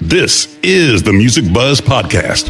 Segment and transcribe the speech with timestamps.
[0.00, 2.48] This is the Music Buzz Podcast.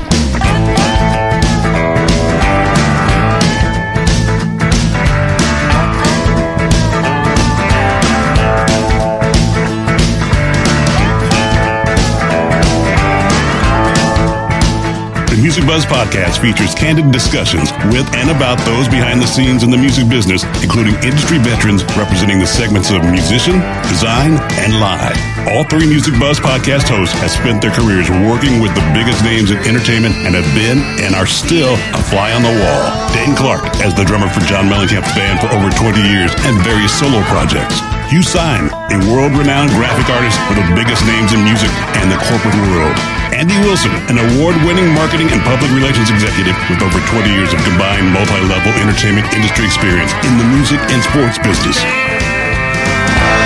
[15.29, 19.71] The Music Buzz Podcast features candid discussions with and about those behind the scenes in
[19.71, 23.55] the music business, including industry veterans representing the segments of musician,
[23.89, 25.32] design, and live.
[25.51, 29.51] All three Music Buzz podcast hosts have spent their careers working with the biggest names
[29.51, 32.83] in entertainment and have been and are still a fly on the wall.
[33.11, 36.95] Dane Clark as the drummer for John Mellencamp's band for over 20 years and various
[36.95, 37.83] solo projects.
[38.07, 42.59] Hugh Syme, a world-renowned graphic artist for the biggest names in music and the corporate
[42.71, 42.95] world.
[43.35, 48.07] Andy Wilson, an award-winning marketing and public relations executive with over 20 years of combined
[48.15, 51.83] multi-level entertainment industry experience in the music and sports business.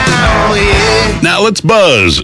[0.06, 2.22] Now let's buzz.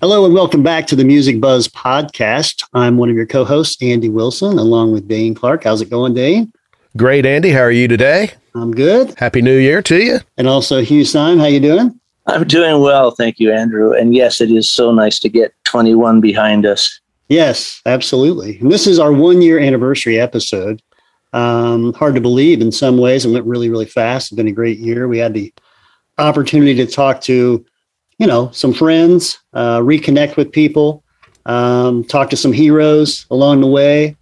[0.00, 2.62] Hello and welcome back to the Music Buzz podcast.
[2.74, 5.64] I'm one of your co-hosts, Andy Wilson, along with Dane Clark.
[5.64, 6.52] How's it going, Dane?
[6.96, 7.50] Great, Andy.
[7.50, 8.30] How are you today?
[8.54, 9.14] I'm good.
[9.18, 10.18] Happy New Year to you.
[10.36, 11.98] And also Hugh Syme, how you doing?
[12.26, 13.92] I'm doing well, thank you, Andrew.
[13.92, 17.00] And yes, it is so nice to get 21 behind us.
[17.28, 18.58] Yes, absolutely.
[18.58, 20.82] And this is our one year anniversary episode.
[21.32, 23.24] Um, hard to believe in some ways.
[23.24, 24.30] It went really, really fast.
[24.30, 25.08] It's been a great year.
[25.08, 25.52] We had the
[26.18, 27.64] opportunity to talk to,
[28.18, 31.02] you know, some friends, uh, reconnect with people,
[31.46, 34.16] um, talk to some heroes along the way.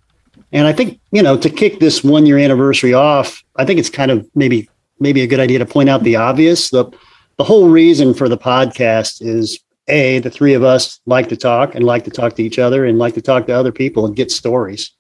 [0.53, 3.91] And I think, you know, to kick this one year anniversary off, I think it's
[3.91, 4.69] kind of maybe
[5.01, 6.71] maybe a good idea to point out the obvious.
[6.71, 6.91] The
[7.39, 11.75] the whole reason for the podcast is a the three of us like to talk
[11.75, 14.17] and like to talk to each other and like to talk to other people and
[14.17, 14.93] get stories.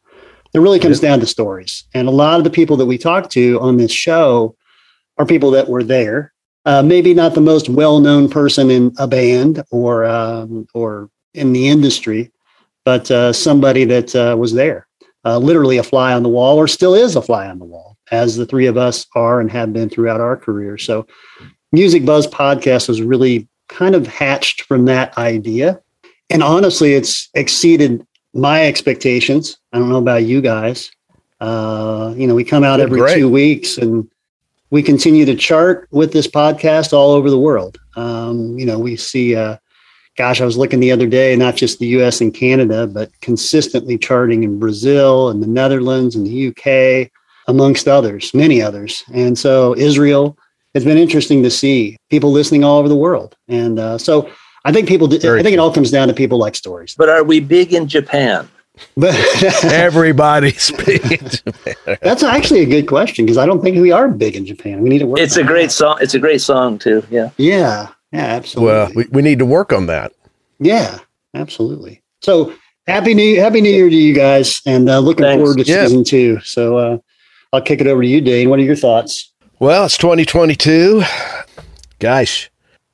[0.54, 1.84] It really comes down to stories.
[1.94, 4.54] And a lot of the people that we talk to on this show
[5.18, 6.31] are people that were there.
[6.64, 11.68] Uh, maybe not the most well-known person in a band or um, or in the
[11.68, 12.30] industry,
[12.84, 14.86] but uh, somebody that uh, was there,
[15.24, 17.96] uh, literally a fly on the wall, or still is a fly on the wall,
[18.12, 20.78] as the three of us are and have been throughout our career.
[20.78, 21.04] So,
[21.72, 25.80] Music Buzz podcast was really kind of hatched from that idea,
[26.30, 29.58] and honestly, it's exceeded my expectations.
[29.72, 30.92] I don't know about you guys.
[31.40, 33.16] Uh, you know, we come out You're every great.
[33.16, 34.08] two weeks and
[34.72, 37.78] we continue to chart with this podcast all over the world.
[37.94, 39.58] Um, you know, we see, uh,
[40.16, 43.98] gosh, I was looking the other day, not just the US and Canada, but consistently
[43.98, 47.10] charting in Brazil and the Netherlands and the UK,
[47.48, 49.04] amongst others, many others.
[49.12, 50.38] And so Israel,
[50.72, 53.36] it's been interesting to see people listening all over the world.
[53.48, 54.30] And uh, so
[54.64, 56.94] I think people, Very I think it all comes down to people like stories.
[56.96, 58.48] But are we big in Japan?
[58.96, 59.14] But
[59.64, 61.28] Everybody's speaking.
[62.02, 64.80] that's actually a good question because I don't think we are big in Japan.
[64.82, 65.20] We need to work.
[65.20, 65.70] It's on a great that.
[65.72, 65.98] song.
[66.00, 67.04] It's a great song too.
[67.10, 67.30] Yeah.
[67.36, 68.72] Yeah, yeah, absolutely.
[68.72, 70.12] well, we, we need to work on that.
[70.58, 70.98] Yeah,
[71.34, 72.02] absolutely.
[72.20, 72.52] So
[72.86, 75.40] happy new happy new year to you guys, and uh, looking Thanks.
[75.40, 75.86] forward to Yeah.
[75.86, 76.40] season two.
[76.40, 76.98] So uh,
[77.52, 78.48] I'll kick it over to you, Dane.
[78.50, 79.30] What are your thoughts?
[79.58, 81.02] Well, it's 2022.
[81.98, 82.50] Gosh,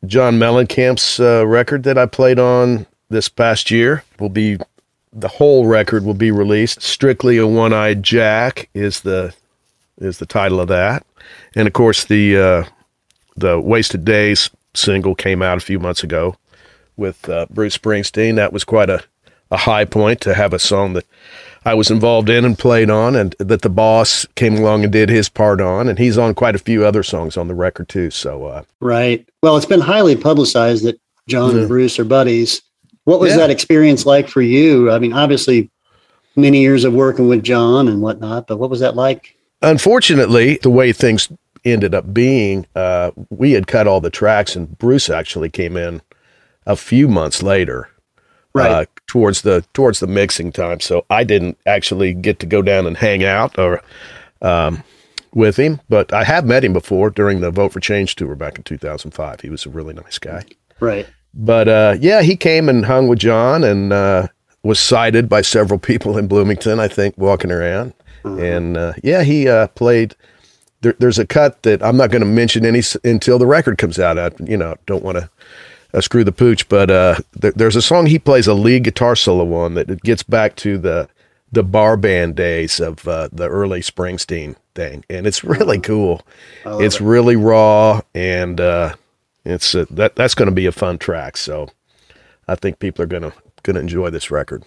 [0.06, 4.58] John Mellencamp's uh, record that I played on this past year will be
[5.12, 6.82] the whole record will be released.
[6.82, 9.34] Strictly a One-Eyed Jack is the
[10.00, 11.04] is the title of that,
[11.54, 12.64] and of course the uh,
[13.36, 16.36] the Wasted Days single came out a few months ago
[16.96, 18.36] with uh, Bruce Springsteen.
[18.36, 19.02] That was quite a
[19.50, 21.06] a high point to have a song that
[21.64, 25.08] I was involved in and played on, and that the boss came along and did
[25.08, 28.10] his part on, and he's on quite a few other songs on the record too.
[28.10, 29.26] So uh, Right.
[29.42, 31.60] Well, it's been highly publicized that John Yeah.
[31.60, 32.60] and Bruce are buddies.
[33.08, 33.38] What was Yeah.
[33.38, 34.90] that experience like for you?
[34.90, 35.70] I mean, obviously,
[36.36, 39.34] many years of working with John and whatnot, but what was that like?
[39.62, 41.28] unfortunately, the way things
[41.64, 46.00] ended up being, uh, we had cut all the tracks, and Bruce actually came in
[46.66, 47.88] a few months later
[48.54, 48.70] Right.
[48.70, 50.78] uh, towards the towards the mixing time.
[50.80, 53.80] So I didn't actually get to go down and hang out or
[54.42, 54.84] um,
[55.34, 58.58] with him, but I have met him before during the Vote for Change tour back
[58.58, 59.40] in 2005.
[59.40, 60.44] He was a really nice guy.
[60.78, 61.06] Right.
[61.38, 64.26] But uh, yeah, he came and hung with John and uh,
[64.64, 67.94] was sighted by several people in Bloomington, I think, walking around.
[68.24, 70.16] And uh, yeah, he uh, played.
[70.80, 73.98] There, there's a cut that I'm not going to mention any until the record comes
[73.98, 74.18] out.
[74.18, 75.30] I, you know, don't want to
[75.94, 79.16] uh, screw the pooch, but uh, there, there's a song he plays a lead guitar
[79.16, 81.08] solo on that it gets back to the
[81.50, 86.20] the bar band days of uh, the early Springsteen thing, and it's really cool.
[86.66, 88.96] It's really raw, and uh,
[89.50, 91.36] it's uh, that that's going to be a fun track.
[91.36, 91.68] So
[92.46, 94.64] I think people are gonna gonna enjoy this record.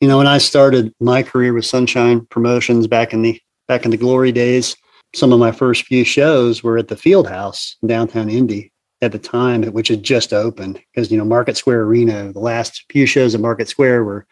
[0.00, 3.90] You know, when I started my career with Sunshine Promotions back in the back in
[3.90, 4.76] the glory days,
[5.14, 9.12] some of my first few shows were at the Field House in downtown Indy at
[9.12, 12.32] the time, which had just opened because you know Market Square Arena.
[12.32, 14.26] The last few shows at Market Square were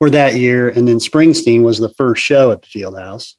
[0.00, 3.36] were that year, and then Springsteen was the first show at the Field House,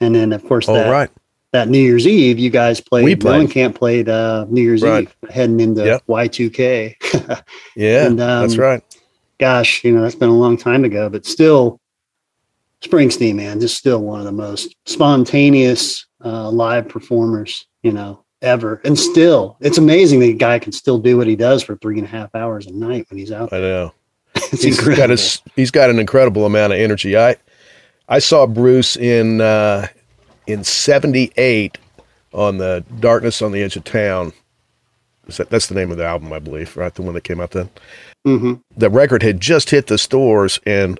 [0.00, 1.10] and then of course All that right,
[1.52, 3.04] that New Year's Eve, you guys played.
[3.04, 3.48] We played.
[3.48, 5.04] Mellencamp played uh, New Year's Right.
[5.04, 6.06] Eve, heading into Yep.
[6.06, 7.42] Y2K.
[7.76, 8.82] yeah, And, um, that's right.
[9.38, 11.80] Gosh, you know that's been a long time ago, but still,
[12.82, 18.80] Springsteen, man, just still one of the most spontaneous uh, live performers, you know, ever.
[18.84, 21.98] And still, it's amazing that a guy can still do what he does for three
[21.98, 23.52] and a half hours a night when he's out.
[23.52, 23.92] I know.
[24.52, 24.96] It's he's incredible.
[25.02, 27.16] got his, he's got an incredible amount of energy.
[27.16, 27.36] I
[28.08, 29.86] I saw Bruce in uh,
[30.48, 31.78] in '78
[32.32, 34.32] on the Darkness on the Edge of Town.
[35.36, 36.94] That, that's the name of the album, I believe, right?
[36.94, 37.70] The one that came out then.
[38.24, 40.98] hmm The record had just hit the stores, and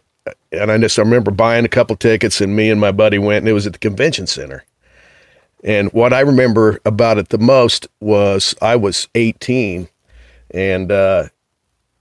[0.52, 3.38] and I just I remember buying a couple tickets, and me and my buddy went,
[3.38, 4.64] and it was at the convention center.
[5.64, 9.88] And what I remember about it the most was I was 18,
[10.52, 11.24] and uh,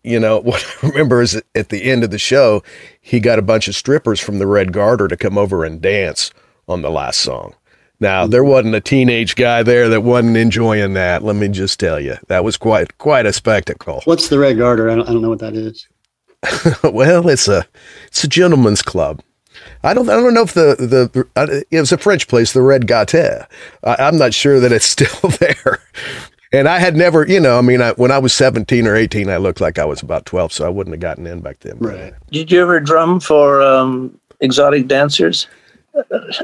[0.03, 2.61] you know what I remember is at the end of the show,
[2.99, 6.31] he got a bunch of strippers from the Red Garter to come over and dance
[6.67, 7.55] on the last song.
[7.99, 11.23] Now there wasn't a teenage guy there that wasn't enjoying that.
[11.23, 14.01] Let me just tell you, that was quite quite a spectacle.
[14.05, 14.89] What's the Red Garter?
[14.89, 15.87] I don't, I don't know what that is.
[16.83, 17.65] well, it's a
[18.07, 19.21] it's a gentleman's club.
[19.83, 22.61] I don't I don't know if the the uh, it was a French place, the
[22.61, 23.47] Red Garter.
[23.83, 25.81] I, I'm not sure that it's still there.
[26.53, 29.29] And I had never, you know, I mean, I, when I was 17 or 18,
[29.29, 31.77] I looked like I was about 12, so I wouldn't have gotten in back then.
[31.77, 32.13] Right.
[32.31, 35.47] Did you ever drum for um, exotic dancers,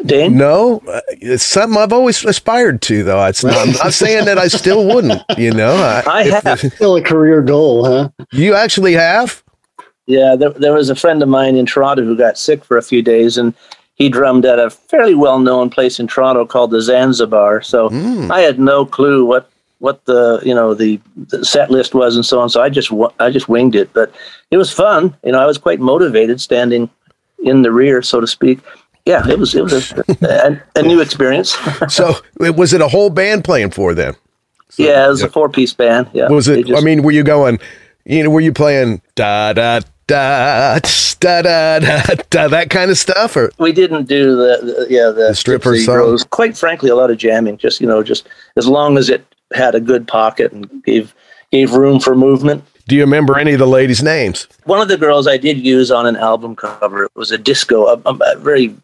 [0.05, 0.37] Dane?
[0.37, 3.23] No, uh, it's something I've always aspired to, though.
[3.25, 5.21] It's not, I'm not saying that I still wouldn't.
[5.37, 6.59] You know, I, I if- have.
[6.59, 8.09] Still a career goal, huh?
[8.31, 9.43] You actually have.
[10.05, 12.81] Yeah, there, there was a friend of mine in Toronto who got sick for a
[12.81, 13.53] few days, and
[13.95, 17.61] he drummed at a fairly well-known place in Toronto called the Zanzibar.
[17.61, 18.31] So Hmm.
[18.31, 19.49] I had no clue what
[19.79, 22.49] what the you know the, the set list was and so on.
[22.49, 24.13] So I just I just winged it, but
[24.51, 25.15] it was fun.
[25.23, 26.89] You know, I was quite motivated standing
[27.43, 28.59] in the rear, so to speak.
[29.05, 30.03] Yeah, it was it was a,
[30.75, 31.55] a, a new experience.
[31.89, 34.15] So, was it a whole band playing for them?
[34.77, 36.09] yeah, it was a four-piece band.
[36.13, 36.65] Yeah, Was it?
[36.67, 37.59] just- I mean, were you going?
[38.05, 40.79] You know, were you playing da da da
[41.19, 45.07] da da da da that kind of stuff, or we didn't do the, the yeah
[45.07, 45.95] the, The stripper Gypsy song?
[45.97, 46.23] Rose.
[46.25, 47.57] Quite frankly, a lot of jamming.
[47.57, 48.27] Just you know, just
[48.57, 51.13] as long as it had a good pocket and gave
[51.51, 52.63] gave room for movement.
[52.87, 54.47] do you remember any of the ladies' names?
[54.65, 57.05] One of the girls I did use on an album cover.
[57.05, 58.75] It was a disco, a, a- very,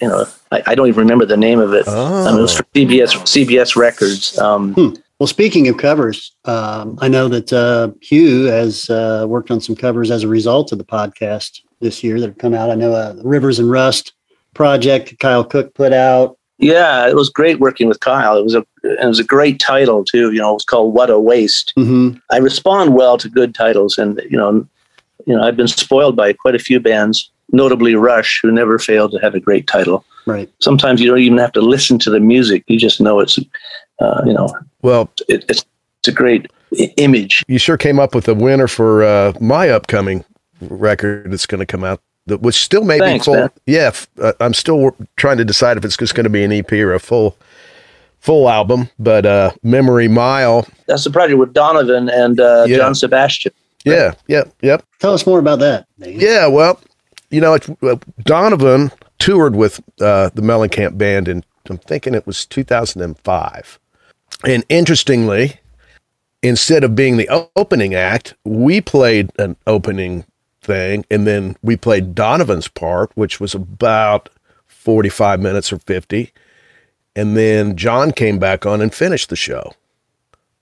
[0.00, 1.86] you know, I, I don't even remember the name of it.
[1.88, 4.38] I mean, it was for CBS CBS Records.
[4.38, 4.74] Um,
[5.18, 9.74] Well, speaking of covers, um, I know that uh, Hugh has uh, worked on some
[9.74, 12.70] covers as a result of the podcast this year that have come out.
[12.70, 14.12] I know uh, the Rivers and Rust
[14.52, 16.36] project Kyle Cook put out.
[16.58, 18.36] Yeah, it was great working with Kyle.
[18.36, 20.32] It was a it was a great title too.
[20.32, 23.96] You know, it was called "What a Waste." hmm I respond well to good titles,
[23.98, 24.66] and you know,
[25.26, 29.12] you know, I've been spoiled by quite a few bands, notably Rush, who never failed
[29.12, 30.04] to have a great title.
[30.26, 30.50] Right.
[30.60, 33.38] Sometimes you don't even have to listen to the music; you just know it's,
[34.00, 34.48] uh, you know,
[34.82, 35.64] Well, it, it's
[36.00, 36.50] it's a great
[36.96, 37.44] image.
[37.48, 40.24] you sure came up with a winner for uh, my upcoming
[40.60, 42.00] record that's going to come out.
[42.26, 43.40] That which still may Thanks, be full.
[43.40, 43.50] man.
[43.66, 46.72] Yeah, uh, I'm still trying to decide if it's just going to be an EP
[46.72, 47.36] or a full
[48.18, 48.88] full album.
[48.98, 50.66] But uh, Memory Mile.
[50.88, 52.78] That's the project with Donovan and uh, Yeah.
[52.78, 53.52] John Sebastian.
[53.84, 54.84] Yeah, yeah, yep.
[54.98, 55.86] Tell us more about that.
[56.00, 56.18] Dane.
[56.18, 56.80] Yeah, well,
[57.30, 62.46] you know, uh, Donovan toured with uh, the Mellencamp band in, I'm thinking it was
[62.46, 63.80] 2005.
[64.44, 65.60] And interestingly,
[66.42, 70.24] instead of being the opening act, we played an opening
[70.60, 74.28] thing, and then we played Donovan's part, which was about
[74.66, 76.32] 45 minutes or 50.
[77.14, 79.72] And then John came back on and finished the show.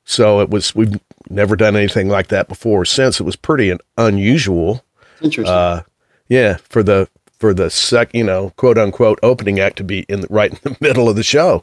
[0.05, 3.19] So it was we've never done anything like that before since.
[3.19, 4.85] It was pretty unusual.
[5.21, 5.55] Interesting.
[5.55, 5.83] Uh,
[6.29, 10.21] yeah, for the for the sec, you know, quote unquote opening act to be in
[10.23, 11.63] the, right in the middle of the show.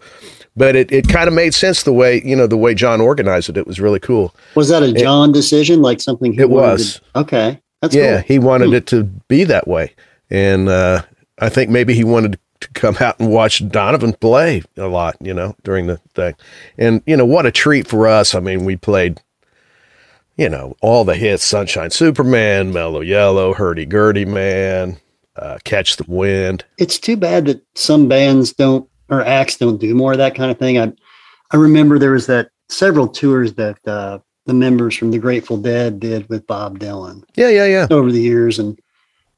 [0.56, 3.50] But it, it kind of made sense the way you know the way John organized
[3.50, 3.58] it.
[3.58, 4.36] It was really cool.
[4.56, 6.34] was that a John decision, like something?
[6.34, 6.96] He It was.
[7.14, 8.28] to- okay, that's yeah, cool.
[8.28, 8.76] he wanted Hmm.
[8.76, 9.94] it to be that way,
[10.30, 11.04] and uh,
[11.40, 15.34] I think maybe he wanted to come out and watch Donovan play a lot, you
[15.34, 16.36] know, during the thing.
[16.78, 18.36] And you know what a treat for us.
[18.36, 19.20] I mean, we played,
[20.42, 24.98] you know, all the hits: Sunshine Superman, Mellow Yellow, Hurdy Gurdy Man,
[25.36, 26.66] uh, Catch the Wind.
[26.80, 30.50] It's too bad that some bands don't or acts don't do more of that kind
[30.50, 30.80] of thing.
[30.80, 30.92] I
[31.52, 34.18] I remember there was that several tours that uh,
[34.48, 37.88] the members from the Grateful Dead did with Bob Dylan Yeah, yeah, yeah.
[37.92, 38.80] over the years, and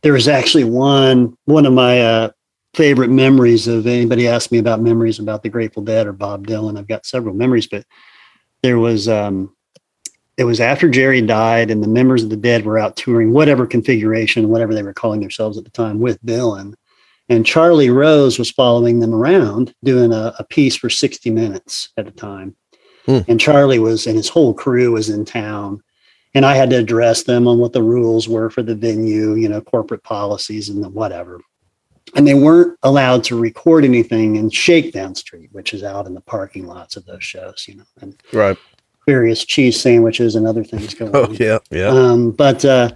[0.04, 2.30] there was actually one one of my uh,
[2.76, 6.78] favorite memories of anybody asked me about memories about the Grateful Dead or Bob Dylan.
[6.78, 7.86] I've got several memories, but
[8.62, 9.54] there was um,
[10.38, 13.68] it was after Jerry died, and the members of the Dead were out touring whatever
[13.68, 16.74] configuration, whatever they were calling themselves at the time, with Dylan.
[17.30, 22.06] And Charlie Rose was following them around doing a, a piece for 60 minutes at
[22.06, 22.56] the time.
[23.06, 23.20] Hmm.
[23.28, 25.82] And Charlie was, and his whole crew was in town.
[26.36, 29.48] And I had to address them on what the rules were for the venue, you
[29.48, 31.40] know, corporate policies and the whatever.
[32.16, 36.22] And they weren't allowed to record anything in Shakedown Street, which is out in the
[36.22, 38.58] parking lots of those shows, you know, and Right.
[39.06, 41.36] Various cheese sandwiches and other things going Oh on.
[41.36, 41.88] yeah, yeah.
[41.88, 42.92] Um, but uh,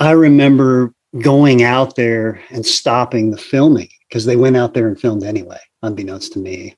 [0.00, 4.98] I remember going out there and stopping the filming because they went out there and
[5.00, 6.76] filmed anyway, unbeknownst to me.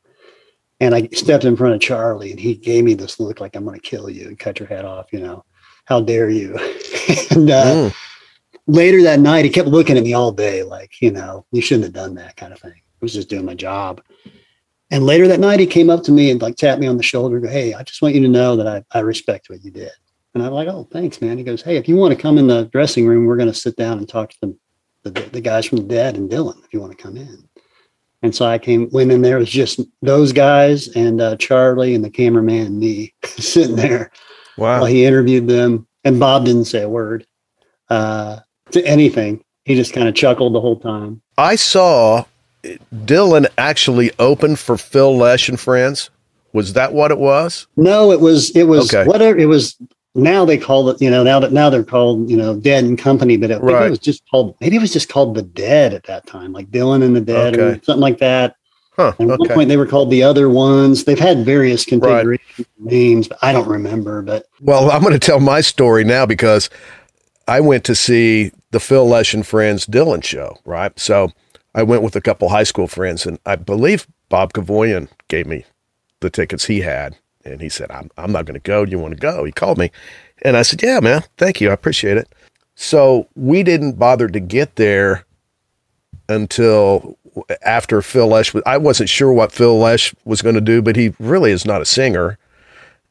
[0.80, 3.64] And I stepped in front of Charlie and he gave me this look like, I'm
[3.64, 5.44] going to kill you and cut your head off, you know,
[5.84, 6.56] how dare you?
[7.30, 7.94] and uh, Mm.
[8.66, 11.84] later that night, he kept looking at me all day like, you know, you shouldn't
[11.84, 12.72] have done that kind of thing.
[12.72, 14.00] I was just doing my job.
[14.94, 17.02] And later that night, he came up to me and like tapped me on the
[17.02, 19.64] shoulder and go, Hey, I just want you to know that I, I respect what
[19.64, 19.90] you did.
[20.34, 21.36] And I'm like, oh, thanks, man.
[21.38, 23.54] He goes, hey, if you want to come in the dressing room, we're going to
[23.54, 24.36] sit down and talk to
[25.02, 27.48] the, the, the guys from the Dead and Dylan if you want to come in.
[28.22, 29.36] And so I came, went in there.
[29.36, 34.10] It was just those guys and uh, Charlie and the cameraman and me sitting there
[34.56, 34.80] Wow.
[34.80, 35.86] while he interviewed them.
[36.04, 37.26] And Bob didn't say a word
[37.88, 38.40] uh,
[38.72, 39.44] to anything.
[39.64, 41.22] He just kind of chuckled the whole time.
[41.38, 42.24] I saw
[43.04, 46.10] Dylan actually opened for Phil Lesh and friends.
[46.52, 47.66] Was that what it was?
[47.76, 49.08] No, it was it was Okay.
[49.08, 49.76] whatever it was.
[50.16, 52.96] Now they call it, you know, now that now they're called, you know, Dead and
[52.96, 53.86] Company, but I think Right.
[53.86, 56.70] it was just called maybe it was just called the Dead at that time, like
[56.70, 58.54] Dylan and the Dead or something like that.
[58.96, 59.12] Huh.
[59.18, 61.02] And at one point they were called the other ones.
[61.02, 64.22] They've had various configuration names, but I don't remember.
[64.22, 66.70] But Well, I'm going to tell my story now because
[67.48, 70.96] I went to see the Phil Lesh and Friends Dylan show, right?
[70.98, 71.32] So
[71.74, 75.64] I went with a couple high school friends, and I believe Bob Kavoyan gave me
[76.20, 77.16] the tickets he had.
[77.44, 78.84] And he said, I'm, I'm not going to go.
[78.84, 79.44] Do you want to go?
[79.44, 79.90] He called me.
[80.42, 81.70] And I said, Yeah, man, thank you.
[81.70, 82.34] I appreciate it.
[82.74, 85.24] So we didn't bother to get there
[86.28, 87.18] until
[87.62, 91.14] after Phil Lesh I wasn't sure what Phil Lesh was going to do, but he
[91.18, 92.38] really is not a singer.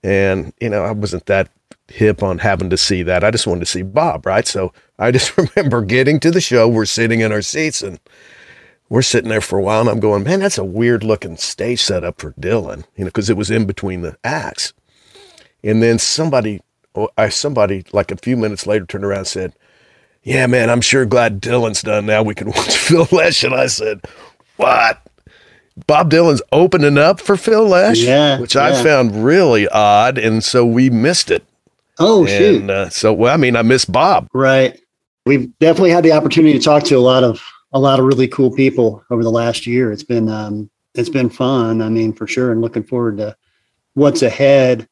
[0.04, 1.50] And, you know, I wasn't that
[1.88, 3.24] hip on having to see that.
[3.24, 4.48] I just wanted to see Bob, right?
[4.48, 6.68] So I just remember getting to the show.
[6.68, 8.00] We're sitting in our seats and
[8.94, 9.82] we're sitting there for a while.
[9.82, 13.28] And I'm going, man, that's a weird looking stage setup for Dylan, you know, because
[13.28, 14.72] it was in between the acts.
[15.64, 16.62] And then somebody,
[17.18, 19.54] I somebody like a few minutes later turned around and said,
[20.22, 22.06] yeah, man, I'm sure glad Dylan's done.
[22.06, 23.44] Now we can watch Phil Lesh.
[23.44, 24.02] And I said,
[24.58, 25.02] what?
[25.88, 30.64] Bob Dylan's opening up for Phil Lesh, Yeah, which I found really odd, and so
[30.68, 31.44] we missed it.
[31.98, 34.28] oh shoot, and uh, so, well, I mean, I miss Bob.
[34.36, 34.80] right.
[35.26, 37.42] We've definitely had the opportunity to talk to a lot of
[37.74, 39.92] a lot of really cool people over the last year.
[39.92, 41.82] It's been um, it's been fun.
[41.82, 43.36] I mean, for sure, and looking forward to
[43.96, 44.88] what's ahead.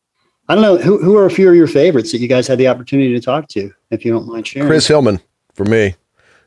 [0.50, 2.58] I don't know who who are a few of your favorites that you guys had
[2.58, 4.68] the opportunity to talk to, if you don't mind sharing.
[4.68, 5.20] Chris Hillman
[5.54, 5.96] for me,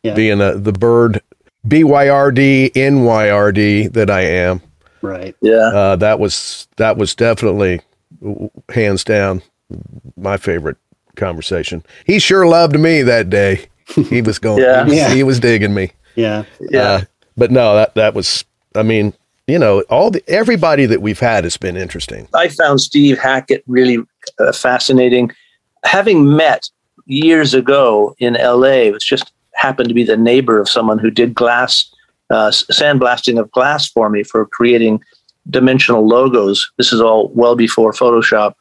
[0.03, 0.15] Yeah.
[0.15, 1.23] being a, the bird
[1.67, 4.61] B Y R D N Y R D that I am.
[5.03, 5.35] right?
[5.41, 5.55] Yeah.
[5.69, 7.81] Uh, that was that was definitely
[8.71, 9.43] hands down
[10.17, 10.77] my favorite
[11.17, 11.83] conversation.
[12.07, 13.67] He sure loved me that day.
[14.09, 14.59] He was going.
[14.63, 14.85] Yeah.
[14.85, 15.15] he, was, Yeah.
[15.15, 15.93] he was digging me.
[16.15, 16.81] Yeah, Yeah.
[16.81, 17.01] Uh,
[17.37, 18.45] but no, that that was.
[18.77, 19.13] I mean,
[19.47, 22.29] you know, all the everybody that we've had has been interesting.
[22.35, 23.99] I found Steve Hackett really
[24.39, 25.31] uh, fascinating.
[25.85, 26.69] Having met
[27.07, 31.11] years ago in LA, it was just happened to be the neighbor of someone who
[31.11, 31.93] did glass,
[32.31, 35.03] uh, sandblasting of glass for me for creating
[35.51, 36.71] dimensional logos.
[36.79, 38.55] This is all well before Photoshop.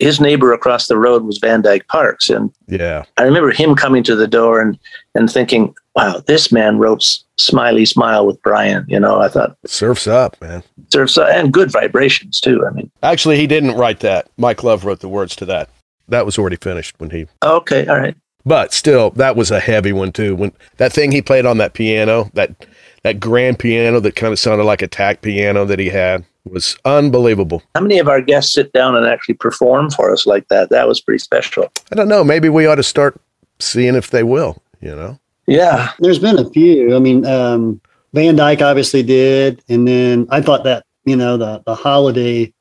[0.00, 2.28] His neighbor across the road was Van Dyke Parks.
[2.28, 3.04] And Yeah.
[3.16, 4.76] I remember him coming to the door and,
[5.14, 7.04] and thinking, wow, this man wrote
[7.38, 8.84] Smiley Smile with Brian.
[8.88, 10.62] You know, I thought, Surfs up, man.
[10.92, 12.64] serves, and good vibrations too.
[12.66, 14.28] I mean, Actually, he didn't write that.
[14.36, 15.68] Mike Love wrote the words to that.
[16.08, 17.26] that was already finished when he.
[17.42, 18.16] Okay, all right.
[18.46, 20.36] But still, that was a heavy one too.
[20.36, 22.66] When that thing he played on that piano, that
[23.02, 26.76] that grand piano that kind of sounded like a tack piano that he had was
[26.84, 27.62] unbelievable.
[27.74, 30.68] How many of our guests sit down and actually perform for us like that?
[30.68, 31.72] That was pretty special.
[31.90, 32.22] I don't know.
[32.22, 33.18] Maybe we ought to start
[33.60, 34.62] seeing if they will.
[34.82, 35.18] You know.
[35.46, 36.96] Yeah, There's been a few.
[36.96, 37.80] I mean, um,
[38.14, 42.52] Van Dyke obviously did, and then I thought that you know the the holiday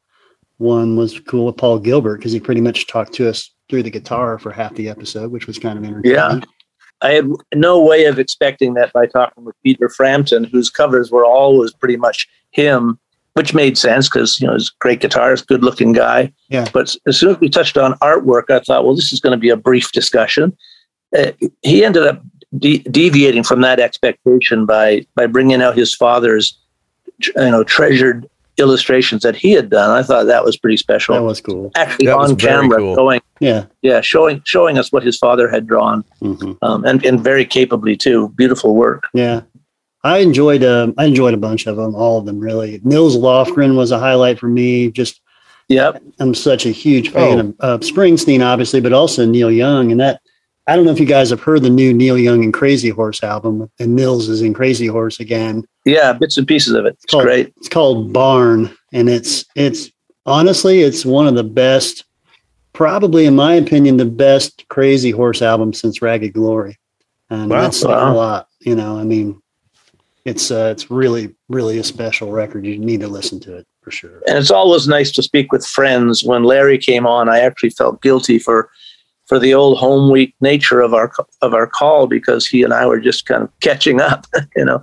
[0.58, 3.90] one was cool with Paul Gilbert because he pretty much talked to us through the
[3.90, 6.18] guitar for half the episode, which was kind of entertaining.
[6.18, 6.40] Yeah.
[7.02, 11.26] I had no way of expecting that by talking with Peter Frampton, whose covers were
[11.26, 12.98] always pretty much him,
[13.34, 16.32] which made sense because you know he's a great guitarist, good looking guy.
[16.50, 16.68] Yeah.
[16.74, 19.42] But as soon as we touched on artwork, I thought, well, this is going to
[19.42, 20.56] be a brief discussion.
[21.16, 22.24] Uh, he ended up
[22.60, 26.58] de- deviating from that expectation by by bringing out his father's,
[27.20, 29.90] you know, treasured illustrations that he had done.
[29.90, 31.16] I thought that was pretty special.
[31.16, 31.72] That was cool.
[31.76, 32.96] Actually, That on camera, cool.
[32.96, 33.66] showing Yeah.
[33.82, 37.96] yeah, showing showing us what his father had drawn, hmm um, and and very capably
[37.98, 38.30] too.
[38.36, 39.08] Beautiful work.
[39.14, 39.42] Yeah.
[40.06, 42.80] I enjoyed um, I enjoyed a bunch of them, all of them really.
[42.84, 44.92] Nils Lofgren was a highlight for me.
[44.92, 45.20] Just
[45.70, 46.04] Yep.
[46.20, 47.68] I'm such a huge fan Oh.
[47.70, 49.92] of, of Springsteen, obviously, but also Neil Young.
[49.92, 50.20] And that
[50.68, 53.22] I don't know if you guys have heard the new Neil Young and Crazy Horse
[53.22, 55.66] album, and Nils is in Crazy Horse again.
[55.86, 56.98] Yeah, bits and pieces of it.
[57.04, 57.22] It's Oh.
[57.22, 57.54] great.
[57.58, 59.92] It's called Barn, and it's it's
[60.26, 62.06] honestly it's one of the best,
[62.72, 66.78] probably in my opinion, the best Crazy Horse album since Ragged Glory,
[67.30, 67.62] and Wow.
[67.62, 68.14] that's Wow.
[68.14, 68.48] a lot.
[68.62, 69.42] You know, I mean,
[70.24, 72.66] it's uh, it's really really a special record.
[72.66, 74.22] You need to listen to it for sure.
[74.28, 76.24] And it's always nice to speak with friends.
[76.24, 78.70] When Larry came on, I actually felt guilty for
[79.28, 81.12] for the old home week nature of our
[81.42, 84.26] of our call because he and I were just kind of catching up.
[84.56, 84.82] you know,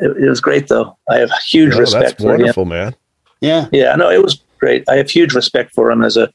[0.00, 0.96] it, it was great though.
[1.08, 2.40] I have huge Oh, respect that's for him.
[2.40, 2.94] wonderful, man.
[3.40, 4.84] Yeah, Yeah, no, it was great.
[4.88, 6.30] I have huge respect for him as a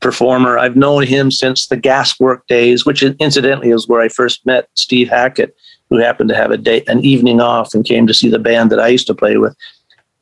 [0.00, 0.58] performer.
[0.58, 4.68] I've known him since the Gas Gaswork days, which incidentally is where I first met
[4.74, 5.54] Steve Hackett,
[5.88, 8.70] who happened to have a day, an evening off, and came to see the band
[8.72, 9.56] that I used to play with.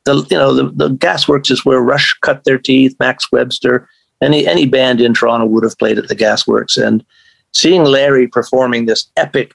[0.04, 3.88] The you know the, the Gasworks is where Rush cut their teeth, Max Webster,
[4.22, 7.04] any any band in Toronto would have played at the Gasworks, and
[7.52, 9.54] seeing Larry performing this epic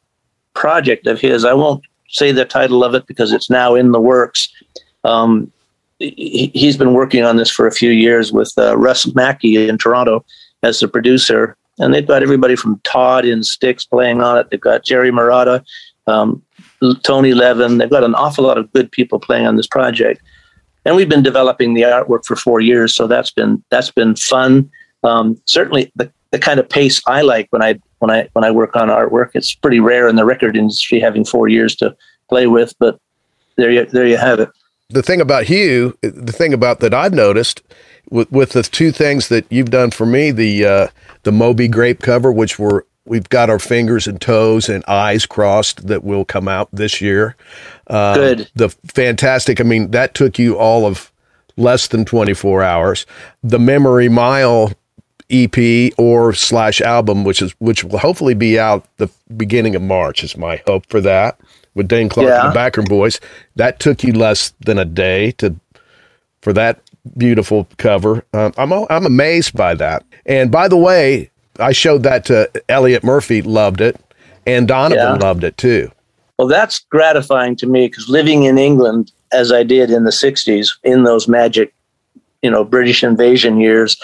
[0.53, 3.99] project of his, I won't say the title of it because it's now in the
[3.99, 4.49] works.
[5.03, 5.51] Um,
[5.99, 9.77] he, he's been working on this for a few years with uh, Russ Mackey in
[9.77, 10.25] Toronto
[10.63, 14.49] as the producer, and they've got everybody from Todd in Sticks playing on it.
[14.49, 15.63] They've got Jerry Murata,
[16.07, 16.41] um,
[17.03, 17.77] Tony Levin.
[17.77, 20.21] They've got an awful lot of good people playing on this project,
[20.85, 22.95] and we've been developing the artwork for four years.
[22.95, 24.69] So that's been that's been fun.
[25.03, 28.51] Um, certainly, the, the kind of pace I like when I when I when I
[28.51, 29.31] work on artwork.
[29.33, 31.95] It's pretty rare in the record industry having four years to
[32.29, 32.99] play with, but
[33.55, 34.49] there you there you have it.
[34.89, 37.61] the thing about Hugh, the thing about that I've noticed
[38.09, 40.87] with with the two things that you've done for me, the uh,
[41.23, 45.87] the Moby Grape cover, which we're we've got our fingers and toes and eyes crossed
[45.87, 47.35] that will come out this year.
[47.87, 48.51] Uh, Good.
[48.55, 49.61] The fantastic.
[49.61, 51.11] I mean, that took you all of
[51.57, 53.05] less than twenty four hours.
[53.43, 54.71] The Memory Mile
[55.29, 60.23] EP or slash album, which is which will hopefully be out the beginning of March,
[60.23, 61.39] is my hope for that
[61.73, 63.19] with Dane Clark and the Backer Boys.
[63.55, 65.55] That took you less than a day to
[66.41, 66.79] for that
[67.17, 68.25] beautiful cover.
[68.33, 70.03] Um, I'm I'm amazed by that.
[70.25, 73.99] And by the way, I showed that to Elliott Murphy, loved it,
[74.45, 75.25] and Donovan Yeah.
[75.27, 75.91] loved it too.
[76.37, 80.69] Well, that's gratifying to me because living in England, as I did in the 60s,
[80.83, 81.73] in those magic,
[82.41, 83.97] you know, British invasion years,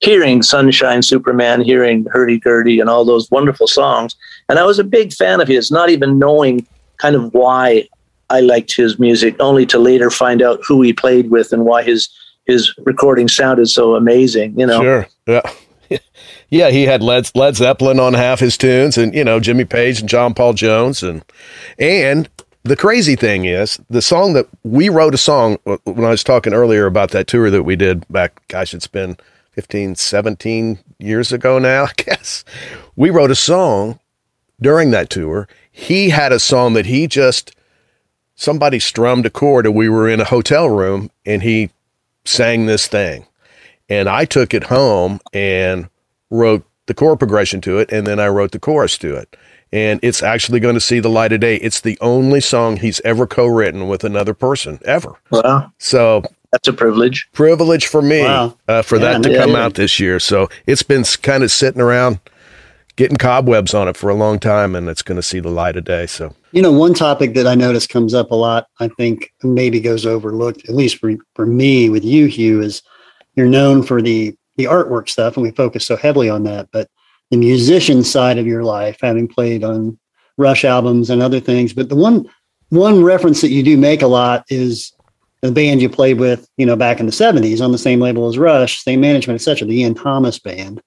[0.00, 4.14] hearing Sunshine Superman, hearing Hurdy Gurdy, and all those wonderful songs.
[4.48, 6.66] And I was a big fan of his, not even knowing
[6.98, 7.88] kind of why
[8.30, 11.82] I liked his music, only to later find out who he played with and why
[11.82, 12.08] his
[12.46, 14.58] his recording sounded so amazing.
[14.58, 15.06] You know, Sure.
[15.28, 15.42] Yeah.
[16.52, 20.00] Yeah, he had Led, Led Zeppelin on half his tunes and you know Jimmy Page
[20.00, 21.24] and John Paul Jones and
[21.78, 22.28] and
[22.62, 26.22] the crazy thing is the song that we wrote a song uh, when I was
[26.22, 29.16] talking earlier about that tour that we did back gosh it's been
[29.52, 32.44] 15 17 years ago now I guess.
[32.96, 33.98] We wrote a song
[34.60, 35.48] during that tour.
[35.70, 37.56] He had a song that he just
[38.34, 41.70] somebody strummed a chord and we were in a hotel room and he
[42.26, 43.26] sang this thing
[43.88, 45.88] and I took it home and
[46.32, 49.36] wrote the chord progression to it, and then I wrote the chorus to it.
[49.72, 51.56] And it's actually going to see the light of day.
[51.56, 55.14] It's the only song he's ever co-written with another person ever.
[55.30, 57.28] well, So that's a privilege.
[57.32, 58.56] privilege for me Wow.
[58.68, 59.56] uh, for Yeah, that to no come kidding.
[59.56, 60.18] out this year.
[60.20, 62.18] So it's been kind of sitting around
[62.96, 65.76] getting cobwebs on it for a long time, and it's going to see the light
[65.76, 66.06] of day.
[66.06, 69.80] So You know, one topic that I notice comes up a lot, I think maybe
[69.80, 72.82] goes overlooked, at least for, for me with you, Hugh, is
[73.36, 76.68] you're known for the the artwork stuff, and we focus so heavily on that.
[76.72, 76.88] But
[77.30, 79.98] the musician side of your life, having played on
[80.38, 82.28] Rush albums and other things, but the one
[82.70, 84.92] one reference that you do make a lot is
[85.42, 88.28] the band you played with, you know, back in the '70s on the same label
[88.28, 89.66] as Rush, same management, etc.
[89.66, 90.80] The Ian Thomas Band.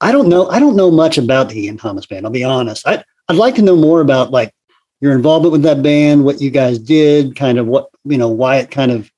[0.00, 0.48] I don't know.
[0.48, 2.26] I don't know much about the Ian Thomas Band.
[2.26, 2.86] I'll be honest.
[2.86, 4.52] I I'd like to know more about like
[5.00, 8.56] your involvement with that band, what you guys did, kind of what you know, why
[8.56, 9.10] it kind of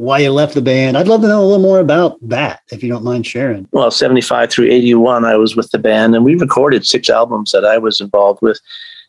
[0.00, 0.96] why you left the band.
[0.96, 3.68] I'd love to know a little more about that, if you don't mind sharing.
[3.70, 7.66] Well, 75 through 81, I was with the band and we recorded six albums that
[7.66, 8.58] I was involved with,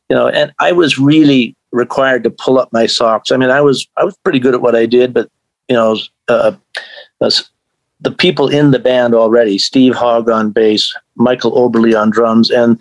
[0.10, 3.32] you know, and I was really required to pull up my socks.
[3.32, 5.30] I mean, I was, I was pretty good at what I did, but,
[5.70, 6.52] you know, uh,
[7.22, 12.78] the people in the band already, Steve Hogg on bass, Michael Oberly on drums, and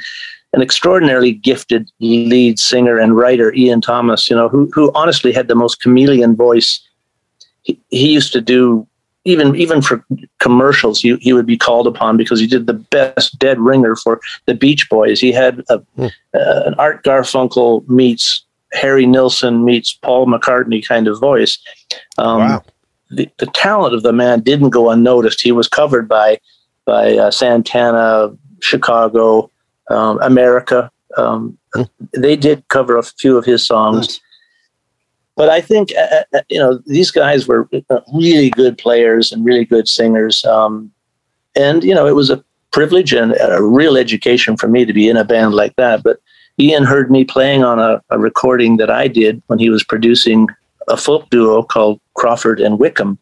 [0.53, 5.47] an extraordinarily gifted lead singer and writer, Ian Thomas, you know, who, who honestly had
[5.47, 6.81] the most chameleon voice
[7.63, 8.87] he, he used to do
[9.25, 10.05] even even for
[10.39, 14.21] commercials he, he would be called upon because he did the best dead ringer for
[14.47, 16.07] the beach boys he had a, hmm.
[16.35, 21.59] uh, an art garfunkel meets harry nilsson meets paul mccartney kind of voice
[22.19, 22.63] um, wow.
[23.11, 26.39] the, the talent of the man didn't go unnoticed he was covered by
[26.87, 29.51] by uh, santana chicago
[29.91, 31.83] um, america um, hmm.
[32.17, 34.21] they did cover a few of his songs nice
[35.41, 37.67] but I think uh, uh, uh, you know these guys were
[38.13, 40.93] really good players and really good singers, um,
[41.57, 45.09] and you know it was a privilege and a real education for me to be
[45.09, 46.03] in a band like that.
[46.03, 46.19] But
[46.59, 50.47] Ian heard me playing on a, a recording that I did when he was producing
[50.89, 53.19] a folk duo called Crawford and Wickham,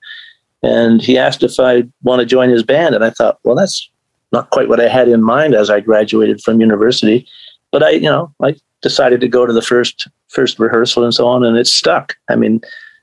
[0.65, 3.89] and he asked if I want to join his band, and I thought, well, that's
[4.33, 7.29] not quite what I had in mind as I graduated from university.
[7.71, 11.27] But I, you know, I decided to go to the first first rehearsal and so
[11.27, 12.17] on, and it stuck.
[12.29, 12.61] I mean,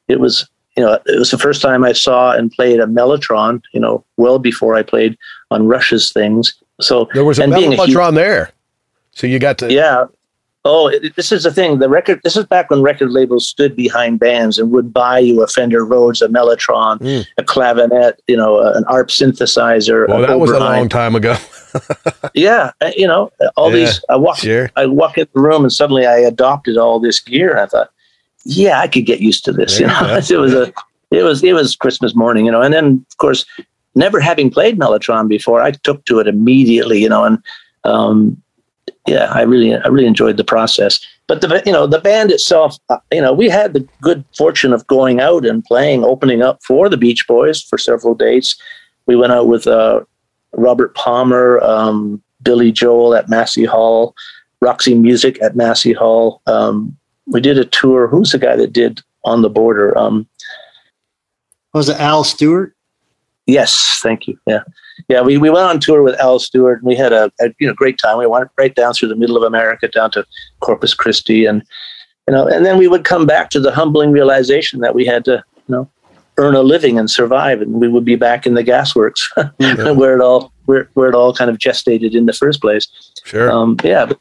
[0.07, 3.61] it was you know it was the first time I saw and played a mellotron.
[3.73, 5.17] You know, well before I played
[5.51, 6.53] on Rush's things.
[6.81, 8.51] So there was a mellotron a there.
[9.11, 10.05] So you got to yeah.
[10.67, 11.77] Oh, it, this is the thing.
[11.77, 12.21] The record.
[12.23, 15.85] This is back when record labels stood behind bands and would buy you a Fender
[15.85, 17.27] Rhodes, a Mellotron, mm.
[17.37, 20.07] a clavinet, you know, an ARP synthesizer.
[20.07, 20.39] Well, that Oberheim.
[20.39, 21.35] was a long time ago.
[22.33, 24.03] yeah, uh, you know, all yeah, these.
[24.09, 24.37] I walk.
[24.37, 24.71] Sure.
[24.75, 27.51] I walk in the room and suddenly I adopted all this gear.
[27.51, 27.91] And I thought,
[28.43, 29.79] yeah, I could get used to this.
[29.79, 30.73] you know, it was a.
[31.11, 33.45] It was it was Christmas morning, you know, and then of course,
[33.93, 37.37] never having played Mellotron before, I took to it immediately, you know, and
[37.83, 38.41] um,
[39.07, 40.99] yeah, I really, I really enjoyed the process.
[41.27, 44.73] But the, you know, the band itself, uh, you know, we had the good fortune
[44.73, 48.59] of going out and playing, opening up for the Beach Boys for several dates.
[49.05, 50.01] We went out with uh,
[50.53, 54.15] Robert Palmer, um, Billy Joel at Massey Hall,
[54.61, 56.41] Roxy Music at Massey Hall.
[56.47, 56.95] Um,
[57.27, 58.07] we did a tour.
[58.07, 59.97] Who's the guy that did On the Border?
[59.97, 60.27] Um,
[61.73, 62.74] was it Al Stewart?
[63.47, 64.39] Yes, thank you.
[64.47, 64.63] Yeah,
[65.07, 65.21] yeah.
[65.21, 67.73] We, we went on tour with Al Stewart, and we had a, a, you know
[67.73, 68.17] great time.
[68.17, 70.25] We went right down through the middle of America, down to
[70.61, 71.63] Corpus Christi, and
[72.27, 75.23] you know, and then we would come back to the humbling realization that we had
[75.25, 75.89] to you know
[76.37, 79.21] earn a living and survive, and we would be back in the gasworks
[79.59, 79.91] yeah.
[79.91, 82.87] where it all where, where it all kind of gestated in the first place.
[83.23, 83.51] Sure.
[83.51, 84.19] Um, yeah, but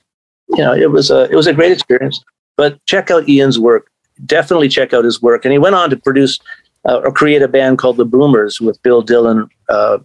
[0.51, 2.23] you know, it was a it was a great experience.
[2.57, 3.91] But check out Ian's work.
[4.27, 6.39] Definitely check out his work, and he went on to produce
[6.87, 9.99] uh, or create a band called the Boomers with Bill Dillon, uh,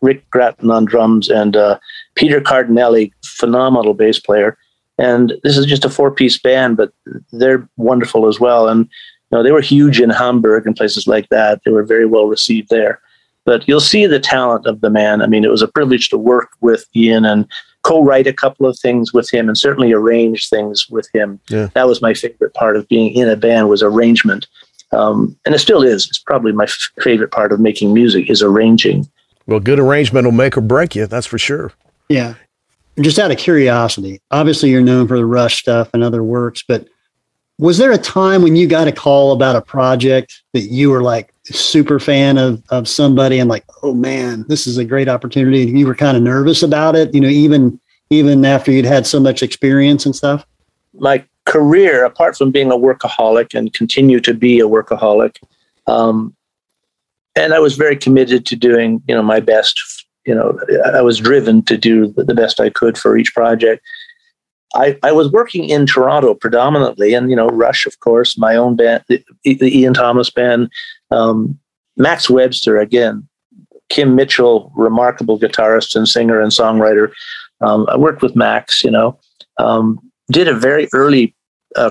[0.00, 1.78] Rick Gratton on drums, and uh,
[2.14, 4.56] Peter Cardinali, phenomenal bass player.
[4.98, 6.92] And this is just a four-piece band, but
[7.32, 8.68] they're wonderful as well.
[8.68, 8.88] And
[9.30, 11.60] you know, they were huge in Hamburg and places like that.
[11.64, 13.00] They were very well received there.
[13.44, 15.22] But you'll see the talent of the man.
[15.22, 17.46] I mean, it was a privilege to work with Ian and
[17.82, 21.40] co-write a couple of things with him, and certainly arrange things with him.
[21.48, 21.68] Yeah.
[21.74, 24.46] That was my favorite part of being in a band was arrangement
[24.92, 26.06] um, and it still is.
[26.06, 29.08] It's probably my f- favorite part of making music is arranging.
[29.46, 31.06] Well, good arrangement will make or break you.
[31.06, 31.72] That's for sure.
[32.08, 32.34] Yeah.
[33.00, 36.88] Just out of curiosity, obviously you're known for the Rush stuff and other works, but
[37.58, 41.02] was there a time when you got a call about a project that you were
[41.02, 45.62] like super fan of of somebody and like, oh man, this is a great opportunity,
[45.62, 47.78] and you were kind of nervous about it, you know, even
[48.10, 50.46] even after you'd had so much experience and stuff?
[50.94, 55.36] My career, apart from being a workaholic and continue to be a workaholic,
[55.86, 56.36] um,
[57.34, 59.80] and I was very committed to doing, you know, my best.
[60.26, 63.82] You know, I was driven to do the best I could for each project.
[64.74, 68.76] I, I was working in Toronto predominantly, and you know, Rush, of course, my own
[68.76, 70.70] band, the, Ian Thomas band,
[71.10, 71.58] um,
[71.96, 73.26] Max Webster again,
[73.88, 77.10] Kim Mitchell, remarkable guitarist and singer and songwriter.
[77.62, 79.18] Um, I worked with Max, you know,
[79.56, 79.98] um,
[80.30, 81.34] did a very early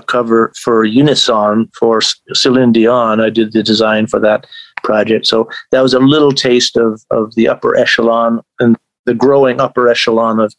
[0.06, 2.00] cover for Unison for
[2.32, 3.20] Celine Dion.
[3.20, 4.46] I did the design for that
[4.82, 5.26] project.
[5.26, 9.88] So that was a little taste of of the upper echelon and the growing upper
[9.88, 10.54] echelon of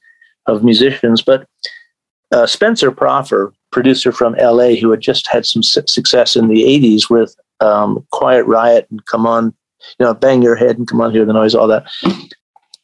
[0.48, 1.22] of musicians.
[1.22, 1.48] But
[2.32, 6.64] uh, Spencer Proffer, producer from LA, who had just had some su- success in the
[6.64, 9.54] '80s with um, Quiet Riot and Come On,
[10.00, 11.88] you know, Bang Your Head and Come On Hear the Noise, all that.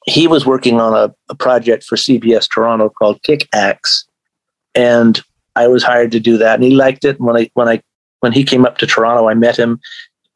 [0.05, 4.05] He was working on a, a project for CBS Toronto called Kick Axe,
[4.75, 5.21] and
[5.55, 6.55] I was hired to do that.
[6.55, 7.19] And he liked it.
[7.19, 7.81] When I when I
[8.19, 9.79] when he came up to Toronto, I met him,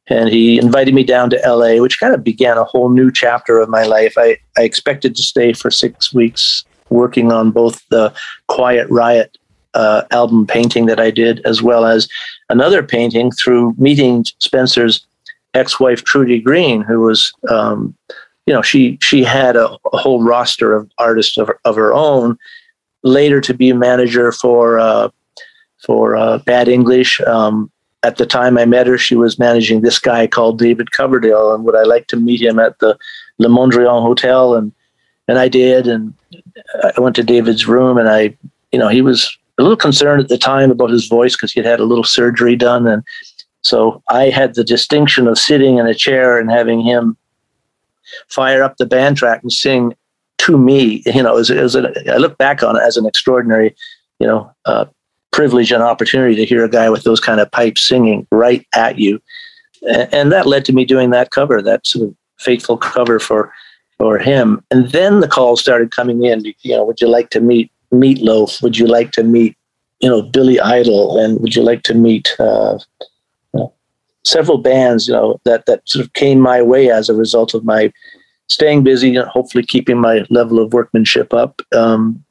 [0.08, 3.60] and he invited me down to LA, which kind of began a whole new chapter
[3.60, 4.14] of my life.
[4.18, 8.14] I I expected to stay for six weeks working on both the
[8.48, 9.38] Quiet Riot
[9.74, 12.08] uh, album painting that I did, as well as
[12.50, 15.06] another painting through meeting Spencer's
[15.54, 17.96] ex-wife Trudy Green, who was, um,
[18.46, 22.38] you know, she she had a, a, whole roster of artists of, of her own.
[23.04, 25.10] Later to be a manager for uh,
[25.86, 27.22] for uh, Bad English.
[27.22, 27.72] Um,
[28.04, 31.64] at the time I met her, she was managing this guy called David Coverdale, and
[31.64, 32.98] would I like to meet him at the
[33.40, 34.56] Le Mondrian Hotel?
[34.56, 34.72] And
[35.28, 36.14] and I did, and
[36.84, 38.36] I went to David's room, and I,
[38.72, 41.60] you know, he was a little concerned at the time about his voice because he
[41.60, 43.04] had had a little surgery done, and
[43.62, 47.18] so I had the distinction of sitting in a chair and having him
[48.28, 49.94] fire up the band track and sing
[50.40, 51.04] to me.
[51.06, 53.76] You know, as, as a, I look back on it as an extraordinary,
[54.20, 54.86] you know, uh,
[55.32, 58.98] privilege and opportunity to hear a guy with those kind of pipes singing right at
[58.98, 59.22] you,
[59.88, 63.54] and, and that led to me doing that cover, that sort of faithful cover for
[63.98, 64.64] for him.
[64.72, 66.46] And then the calls started coming in.
[66.62, 68.62] You know, would you like to meet Meatloaf?
[68.62, 69.58] Would you like to meet,
[70.00, 71.20] you know, Billy Idol?
[71.20, 72.80] And would you like to meet uh,
[74.24, 75.08] several bands?
[75.08, 77.92] You know, that that sort of came my way as a result of my
[78.50, 81.62] staying busy and hopefully keeping my level of workmanship up.
[81.74, 82.24] Um,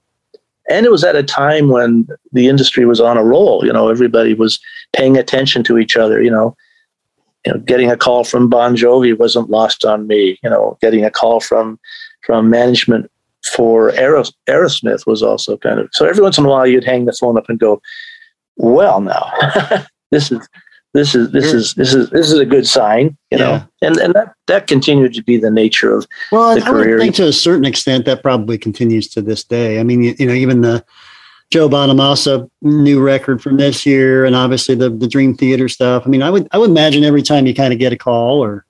[0.69, 3.65] and it was at a time when the industry was on a roll.
[3.65, 4.61] You know, everybody was
[4.95, 6.23] paying attention to each other.
[6.23, 6.57] You know,
[7.47, 10.39] you know, getting a call from Bon Jovi wasn't lost on me.
[10.43, 11.79] You know, getting a call from
[12.27, 13.11] from management
[13.47, 16.07] for Aeros, Aerosmith was also kind of so.
[16.07, 17.81] Every once in a while, you'd hang the phone up and go,
[18.57, 19.33] "Well, now
[20.11, 20.47] this is
[20.99, 23.63] this is this is this is this is a good sign," you know.
[23.83, 26.97] And and that that continued to be the nature of well, the I career.
[26.97, 29.79] would think to a certain extent that probably continues to this day.
[29.79, 30.85] I mean, you, you know, even the
[31.51, 36.03] Joe Bonamassa new record from this year, and obviously the the Dream Theater stuff.
[36.05, 38.43] I mean, I would I would imagine every time you kind of get a call
[38.43, 38.67] or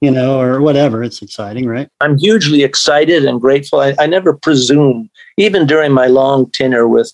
[0.00, 1.88] you know or whatever, it's exciting, right?
[2.00, 3.78] I'm hugely excited and grateful.
[3.78, 7.12] I, I never presume, even during my long tenure with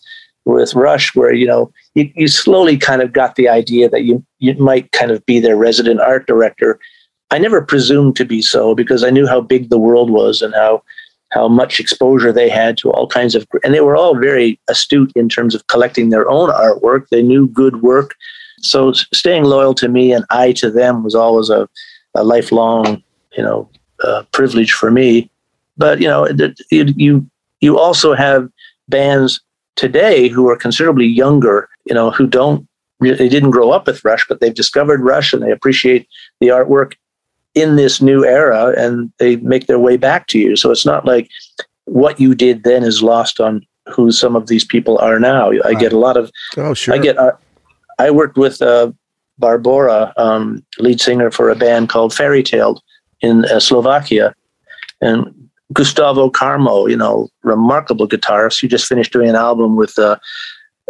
[0.48, 4.24] with Rush, where you know you, you slowly kind of got the idea that you
[4.38, 6.78] you might kind of be their resident art director.
[7.30, 10.54] I never presumed to be so because I knew how big the world was and
[10.54, 10.82] how
[11.30, 15.12] how much exposure they had to all kinds of, and they were all very astute
[15.14, 17.08] in terms of collecting their own artwork.
[17.08, 18.14] They knew good work.
[18.60, 21.68] So staying loyal to me and I to them was always a,
[22.14, 23.02] a lifelong,
[23.36, 23.68] you know,
[24.02, 25.30] uh, privilege for me.
[25.76, 26.26] But, you know,
[26.70, 27.30] you, you,
[27.60, 28.48] you also have
[28.88, 29.40] bands
[29.78, 32.68] today who are considerably younger, you know, who don't
[33.00, 36.08] they didn't grow up with Rush, but they've discovered Rush and they appreciate
[36.40, 36.94] the artwork
[37.54, 40.56] in this new era and they make their way back to you.
[40.56, 41.30] So it's not like
[41.84, 45.52] what you did then is lost on who some of these people are now.
[45.64, 46.92] I get a lot of, oh, sure.
[46.92, 47.32] I get, uh,
[48.00, 48.90] I worked with uh,
[49.40, 52.82] Barbora, um, lead singer for a band called Fairy Tale
[53.20, 54.34] in uh, Slovakia.
[55.00, 58.60] And Gustavo Carmo, you know, remarkable guitarist.
[58.60, 60.16] He just finished doing an album with uh,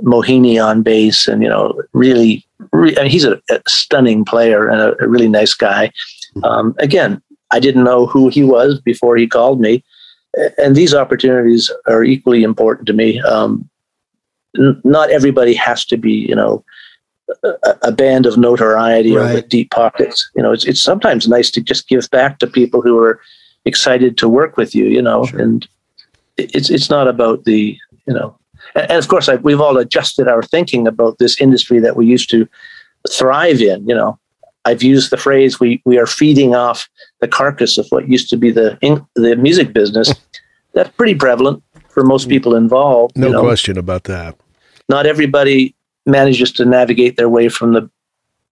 [0.02, 4.68] Mohini on bass and, you know, really, re- I mean, he's a, a, stunning player
[4.68, 5.90] and a, a really nice guy.
[6.44, 9.82] Um, again, I didn't know who he was before he called me,
[10.58, 13.20] and these opportunities are equally important to me.
[13.22, 13.68] Um,
[14.56, 16.64] n- not everybody has to be, you know,
[17.42, 19.30] a, a band of notoriety right.
[19.30, 20.30] or with deep pockets.
[20.36, 23.20] You know, it's it's sometimes nice to just give back to people who are
[23.64, 24.86] excited to work with you.
[24.86, 25.40] You know, sure.
[25.40, 25.66] and
[26.36, 28.36] it's it's not about the you know,
[28.74, 32.06] and, and of course I, we've all adjusted our thinking about this industry that we
[32.06, 32.48] used to
[33.10, 33.86] thrive in.
[33.88, 34.18] You know,
[34.64, 36.88] I've used the phrase we we are feeding off
[37.20, 38.78] the carcass of what used to be the
[39.14, 40.12] the music business.
[40.74, 42.30] That's pretty prevalent for most mm.
[42.30, 43.16] people involved.
[43.16, 43.40] No you know.
[43.40, 44.36] question about that.
[44.88, 45.74] Not everybody
[46.06, 47.90] manages to navigate their way from the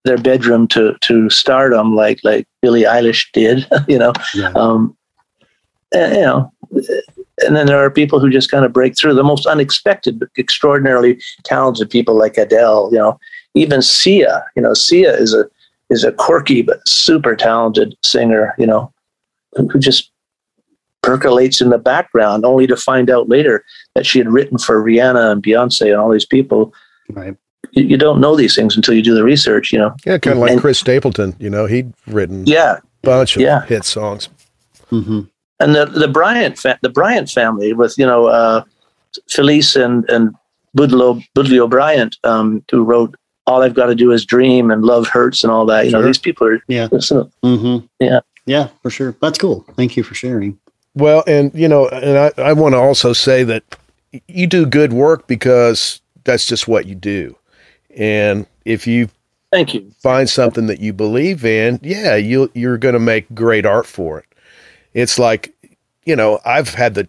[0.06, 3.66] their bedroom to to stardom like like Billie Eilish did.
[3.88, 4.52] you know, yeah.
[4.54, 4.96] um,
[5.94, 6.52] and, you know,
[7.44, 9.14] and then there are people who just kind of break through.
[9.14, 12.88] The most unexpected, but extraordinarily talented people like Adele.
[12.92, 13.18] You know,
[13.54, 14.44] even Sia.
[14.56, 15.44] You know, Sia is a
[15.90, 18.92] is a quirky but super talented singer, you know,
[19.54, 20.10] who just
[21.02, 23.64] percolates in the background, only to find out later
[23.94, 26.74] that she had written for Rihanna and Beyonce and all these people.
[27.10, 27.36] Right.
[27.76, 29.72] You, you don't know these things until you do the research.
[29.72, 29.94] You know.
[30.04, 31.36] Yeah, kind of like And- Chris Stapleton.
[31.38, 33.64] You know, he'd written Yeah, a bunch of Yeah.
[33.66, 34.28] hit songs.
[34.90, 35.20] hmm
[35.58, 38.62] and the the Bryant fa- the Bryant family with you know uh,
[39.30, 40.34] Felice and and
[40.76, 43.14] Budlow Budley Bryant um, who wrote
[43.46, 45.86] All I've Got to Do Is Dream and Love Hurts and all that.
[45.86, 46.88] You know these people are Yeah.
[46.92, 48.20] listen, hmm Yeah.
[48.44, 49.16] Yeah, for sure.
[49.20, 49.64] That's cool.
[49.76, 50.58] Thank you for sharing.
[50.94, 53.64] Well, and you know, and I, I want to also say that
[54.28, 57.34] you do good work because that's just what you do.
[57.96, 59.08] And if you
[59.52, 59.90] Thank you.
[60.02, 64.18] find something that you believe in, yeah, you you're going to make great art for
[64.18, 64.26] it.
[64.94, 65.54] It's like,
[66.04, 67.08] you know, I've had the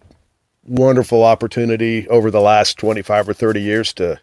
[0.66, 4.20] wonderful opportunity over the last 25 or 30 years to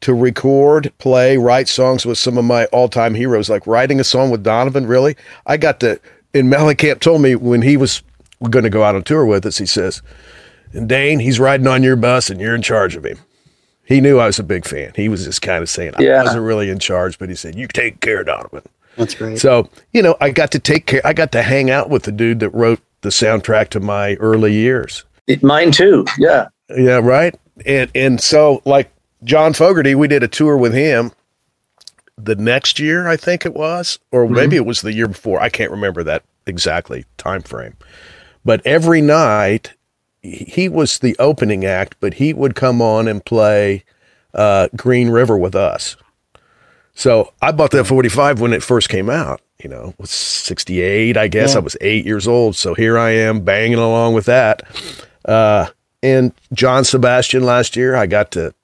[0.00, 4.30] to record, play, write songs with some of my all-time heroes like writing a song
[4.30, 5.16] with Donovan, really.
[5.46, 6.00] I got to
[6.34, 8.02] and Mellencamp told me when he was
[8.50, 10.02] going to go out on tour with us, he says,
[10.72, 13.18] "And Dane, he's riding on your bus and you're in charge of him."
[13.84, 14.92] He knew I was a big fan.
[14.96, 17.68] He was just kind of saying I wasn't really in charge, but he said, "You
[17.68, 18.62] take care of Donovan."
[18.96, 19.38] That's great.
[19.38, 22.12] So, you know, I got to take care, I got to hang out with the
[22.12, 25.04] dude that wrote the soundtrack to my early years.
[25.26, 26.06] It- Mine too.
[26.18, 26.48] Yeah.
[26.74, 27.34] Yeah, right.
[27.66, 28.90] And and so like
[29.22, 31.12] John Fogerty, we did a tour with him
[32.16, 34.34] the next year, I think it was, or mm-hmm.
[34.34, 35.40] maybe it was the year before.
[35.40, 37.74] I can't remember that exactly time frame.
[38.44, 39.73] But every night
[40.24, 43.84] he was the opening act, but he would come on and play
[44.32, 45.96] uh, Green River with us.
[46.94, 49.40] So I bought that 45 when it first came out.
[49.62, 51.52] You know, it was 68, I guess.
[51.52, 51.56] Yeah.
[51.56, 52.56] I was eight years old.
[52.56, 54.62] So here I am banging along with that.
[55.24, 55.68] Uh,
[56.02, 58.54] and John Sebastian last year, I got to,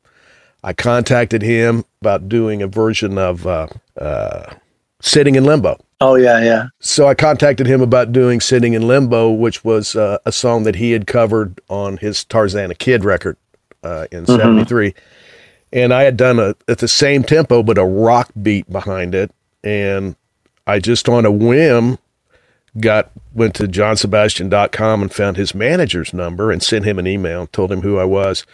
[0.63, 3.69] I contacted him about doing a version of uh,
[3.99, 4.55] uh,
[5.01, 5.79] Sitting in Limbo.
[6.01, 6.69] Oh yeah, yeah.
[6.81, 10.77] So I contacted him about doing Sitting in Limbo, which was uh, a song that
[10.77, 13.37] he had covered on his Tarzana Kid record
[13.83, 14.95] uh, in 73.
[15.73, 19.31] And I had done a at the same tempo, but a rock beat behind it.
[19.63, 20.17] And
[20.67, 21.99] I just on a whim
[22.79, 27.71] got went to johnsebastian.com and found his manager's number and sent him an email, told
[27.71, 28.47] him who I was.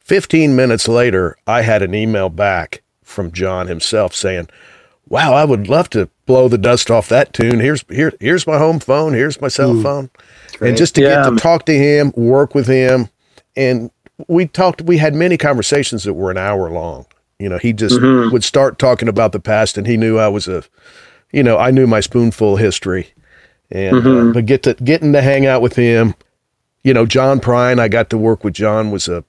[0.00, 4.48] 15 minutes later, I had an email back from John himself saying,
[5.12, 7.60] "Wow, I would love to blow the dust off that tune.
[7.60, 9.82] Here's here here's my home phone, here's my cell hmm.
[9.82, 10.10] phone."
[10.56, 10.70] great.
[10.70, 11.24] And just to Yeah.
[11.24, 13.08] get to talk to him, work with him,
[13.54, 13.90] and
[14.26, 17.04] we talked we had many conversations that were an hour long.
[17.38, 18.32] You know, he just mm-hmm.
[18.32, 20.64] would start talking about the past and he knew I was a
[21.32, 23.12] you know, I knew my spoonful history.
[23.70, 24.32] And uh, mm-hmm.
[24.32, 26.14] but get to getting to hang out with him,
[26.84, 29.24] you know, John Prine, I got to work with John was a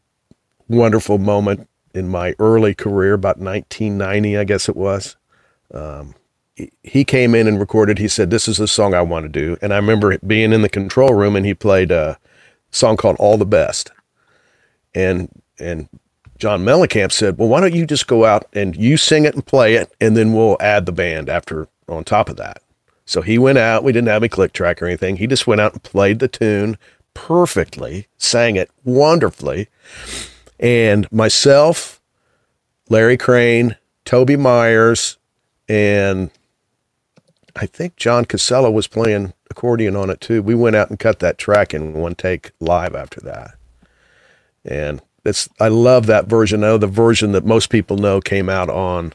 [0.68, 5.16] wonderful moment in my early career, about 1990, I guess it was.
[5.74, 6.16] Um,
[6.84, 7.98] he- came in and recorded.
[7.98, 10.62] He said, "This is a song I want to do." And I remember being in
[10.62, 12.20] the control room, and he played a
[12.72, 13.92] song called "All the Best."
[14.94, 15.90] And and
[16.38, 19.46] John Mellencamp said, "Well, why don't you just go out and you sing it and
[19.46, 22.62] play it, and then we'll add the band after on top of that."
[23.06, 23.84] So he went out.
[23.84, 25.18] We didn't have a click track or anything.
[25.18, 26.78] He just went out and played the tune
[27.14, 29.70] perfectly, sang it wonderfully.
[30.60, 32.02] And myself,
[32.90, 35.18] Larry Crane, Toby Myers,
[35.74, 36.30] and
[37.56, 40.44] I think John Cascella was playing accordion on it too.
[40.44, 43.56] We went out and cut that track in one take live after that.
[44.64, 46.64] And it's I love that version.
[46.64, 49.14] I know the version that most people know came out on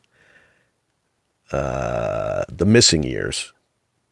[1.53, 3.53] uh, the missing years,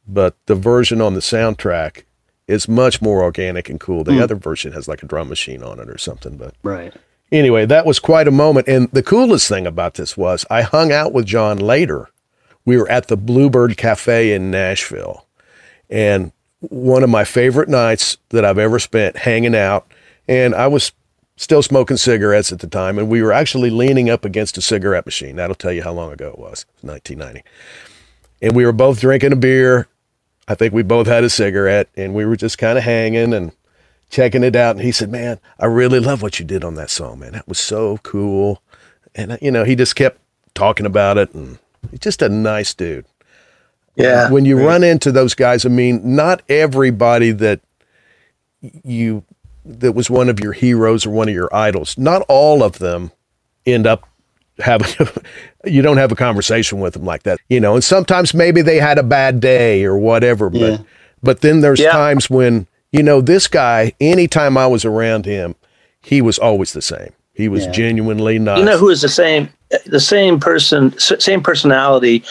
[0.07, 2.05] but the version on the soundtrack
[2.47, 4.05] is much more organic and cool.
[4.05, 6.95] The other version has like a drum machine on it or something, but right.
[7.33, 8.69] anyway, that was quite a moment.
[8.69, 12.09] And the coolest thing about this was I hung out with John later.
[12.67, 15.25] We were at the Bluebird Cafe in Nashville.
[15.89, 19.91] And one of my favorite nights that I've ever spent hanging out.
[20.29, 20.93] And I was
[21.37, 22.99] still smoking cigarettes at the time.
[22.99, 25.37] And we were actually leaning up against a cigarette machine.
[25.37, 26.63] That'll tell you how long ago it was.
[26.63, 27.43] It was 1990.
[28.43, 29.89] And we were both drinking a beer.
[30.49, 31.89] I think we both had a cigarette.
[31.97, 33.53] And we were just kind of hanging and
[34.11, 34.77] checking it out.
[34.77, 37.33] And he said, Man, I really love what you did on that song, man.
[37.33, 38.63] That was so cool.
[39.15, 40.21] And, you know, he just kept
[40.55, 41.33] talking about it.
[41.35, 41.59] And
[41.91, 43.07] he's just a nice dude.
[43.97, 44.31] Yeah.
[44.31, 47.61] When you run into those guys, I mean, not everybody that
[48.61, 49.25] you,
[49.65, 53.11] that was one of your heroes or one of your idols, not all of them
[53.65, 54.07] end up
[54.59, 54.89] having,
[55.65, 58.79] you don't have a conversation with them like that, you know, and sometimes maybe they
[58.79, 60.79] had a bad day or whatever, but, Yeah.
[61.23, 61.91] but then there's Yeah.
[61.93, 65.55] times when, you know, this guy, anytime I was around him,
[66.01, 67.11] he was always the same.
[67.33, 67.73] He was Yeah.
[67.73, 68.59] genuinely nice.
[68.59, 69.49] You know who is the same
[69.87, 72.25] the same person same personality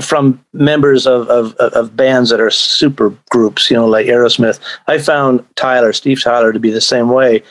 [0.00, 4.60] from members of, of, of bands that are super groups, you know, like Aerosmith.
[4.88, 7.42] I found Tyler, Steve Tyler, to be the same way.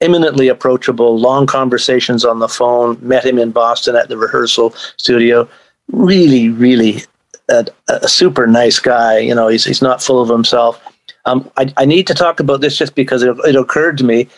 [0.00, 2.98] eminently approachable, long conversations on the phone.
[3.02, 5.48] Met him in Boston at the rehearsal studio.
[5.88, 7.02] Really, really
[7.48, 9.18] a, a super nice guy.
[9.18, 10.80] You know, he's he's not full of himself.
[11.26, 14.28] Um, I, I need to talk about this just because it, it occurred to me.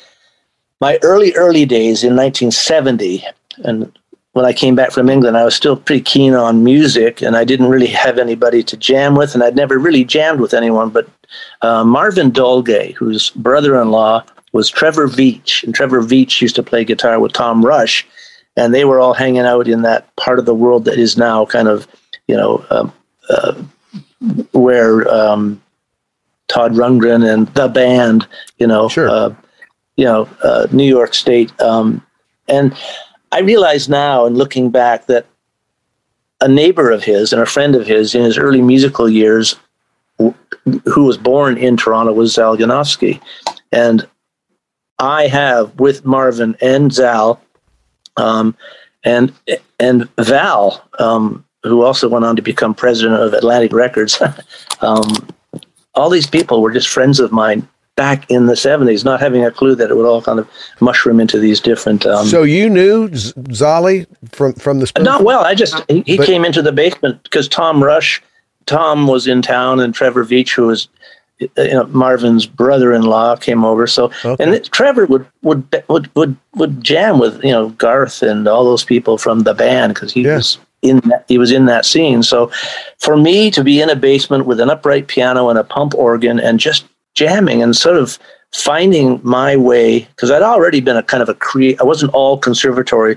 [0.80, 3.24] My early early days in 1970,
[3.64, 3.96] and
[4.32, 7.44] when I came back from England, I was still pretty keen on music, and I
[7.44, 10.88] didn't really have anybody to jam with, and I'd never really jammed with anyone.
[10.90, 11.08] But
[11.60, 17.20] uh, Marvin Dolgay, whose brother-in-law was Trevor Veitch, and Trevor Veitch used to play guitar
[17.20, 18.06] with Tom Rush,
[18.56, 21.44] and they were all hanging out in that part of the world that is now
[21.44, 21.86] kind of,
[22.26, 22.92] you know, um,
[23.28, 23.54] uh,
[24.52, 25.60] where um,
[26.48, 28.26] Todd Rundgren and the band,
[28.58, 29.08] you know, Sure.
[29.08, 29.34] uh,
[29.96, 32.04] you know, uh, New York State, um,
[32.48, 32.74] and
[33.32, 35.26] I realize now, in looking back, that
[36.42, 39.56] a neighbor of his and a friend of his in his early musical years,
[40.18, 43.20] who was born in Toronto, was Zal Yanovsky,
[43.72, 44.06] and
[44.98, 47.40] I have with Marvin and Zal,
[48.18, 48.54] um,
[49.02, 49.32] and
[49.80, 54.20] and Val, um, who also went on to become president of Atlantic Records.
[54.80, 55.28] um,
[55.94, 57.66] all these people were just friends of mine
[57.96, 60.48] back in the 70s, not having a clue that it would all kind of
[60.80, 62.06] mushroom into these different.
[62.06, 65.04] Um, so you knew Z- Zolly from from the spoof?
[65.04, 65.40] not well.
[65.44, 68.22] I just he, he But- came into the basement because Tom Rush,
[68.66, 70.88] Tom was in town, and Trevor Veitch, who was
[71.42, 73.86] uh, you know Marvin's brother-in-law, came over.
[73.86, 74.42] So Okay.
[74.42, 78.64] and it, Trevor would would would would would jam with you know Garth and all
[78.64, 80.36] those people from the band because he Yeah.
[80.36, 82.22] was in that, he was in that scene.
[82.22, 82.50] So
[82.98, 86.40] for me to be in a basement with an upright piano and a pump organ
[86.40, 86.84] and just
[87.14, 88.18] jamming and sort of
[88.52, 91.80] finding my way because I'd already been a kind of a create.
[91.80, 93.16] I wasn't all conservatory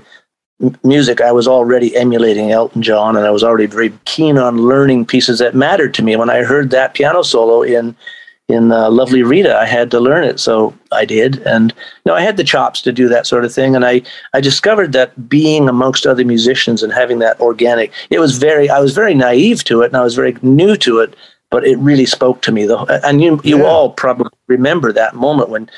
[0.62, 1.20] m- music.
[1.20, 5.38] I was already emulating Elton John, and I was already very keen on learning pieces
[5.38, 6.16] that mattered to me.
[6.16, 7.94] When I heard that piano solo in
[8.48, 12.14] in uh, Lovely Rita, I had to learn it, so I did, and you know
[12.14, 13.74] I had the chops to do that sort of thing.
[13.74, 18.38] And I I discovered that being amongst other musicians and having that organic, it was
[18.38, 18.70] very.
[18.70, 21.14] I was very naive to it, and I was very new to it.
[21.56, 23.64] But it really spoke to me, though, and you you Yeah.
[23.64, 25.70] all probably remember that moment when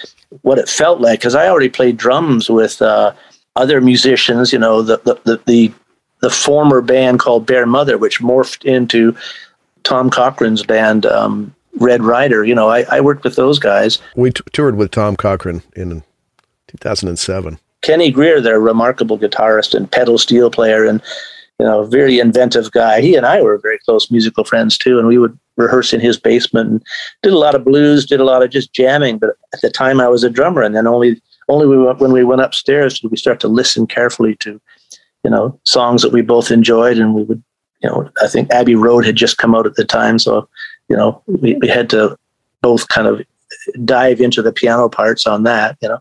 [0.43, 3.12] what it felt like because I already played drums with uh,
[3.55, 4.53] other musicians.
[4.53, 5.72] You know, the the the the,
[6.20, 9.16] the former band called Bear Mother, which morphed into
[9.85, 12.45] Tom Cochrane's band um, Red Rider.
[12.45, 14.01] You know, I, I worked with those guys.
[14.16, 16.03] We t- toured with Tom Cochrane in
[16.66, 17.57] 2007.
[17.83, 21.01] Kenny Greer, their remarkable guitarist and pedal steel player, and
[21.61, 23.01] you know, very inventive guy.
[23.01, 26.18] He and I were very close musical friends too, and we would rehearse in his
[26.18, 26.82] basement and
[27.22, 29.18] did a lot of blues, did a lot of just jamming.
[29.18, 32.12] But at the time, I was a drummer, and then only only we went, when
[32.12, 34.61] we went upstairs did we start to listen carefully to,
[35.24, 37.42] you know, songs that we both enjoyed, and we would,
[37.82, 40.48] you know, I think Abbey Road had just come out at the time, so
[40.88, 42.16] you know, we, we had to
[42.62, 43.22] both kind of
[43.84, 46.00] dive into the piano parts on that, you know.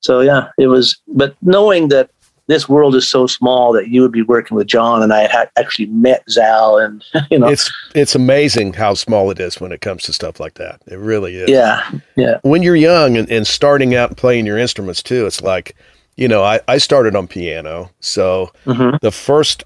[0.00, 0.98] So yeah, it was.
[1.08, 2.10] But knowing that
[2.46, 5.50] this world is so small that you would be working with John and I had
[5.56, 9.80] actually met Zal, and you know, It's it's amazing how small it is when it
[9.80, 10.80] comes to stuff like that.
[10.86, 11.48] It really is.
[11.50, 15.40] yeah, yeah, When you're young and, and starting out and playing your instruments too, it's
[15.42, 15.74] like,
[16.16, 17.90] you know, I, I started on piano.
[18.00, 19.00] So Mhm.
[19.00, 19.64] the first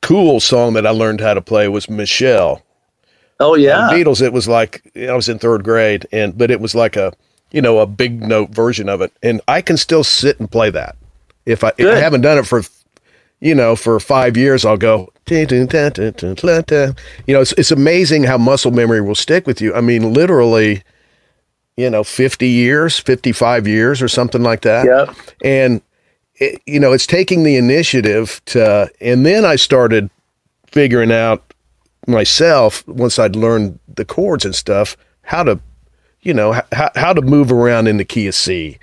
[0.00, 2.62] cool song that I learned how to play was Michelle.
[3.40, 6.74] oh yeah, Beatles, it was like I was in third grade, and but it was
[6.74, 7.12] like a
[7.50, 10.70] you know a big note version of it, and I can still sit and play
[10.70, 10.96] that.
[11.46, 12.62] If I, if I haven't done it for
[13.40, 15.10] you know for five years, I'll go.
[17.26, 19.74] You know, it's it's amazing how muscle memory will stick with you.
[19.74, 20.82] I mean, literally,
[21.76, 25.80] you know, fifty years, fifty five years, or something like that yeah, and
[26.36, 30.10] it, you know it's taking the initiative to and then i started
[30.66, 31.54] figuring out
[32.06, 35.58] myself once i'd learned the chords and stuff how to
[36.22, 38.78] you know how, how to move around in the key of c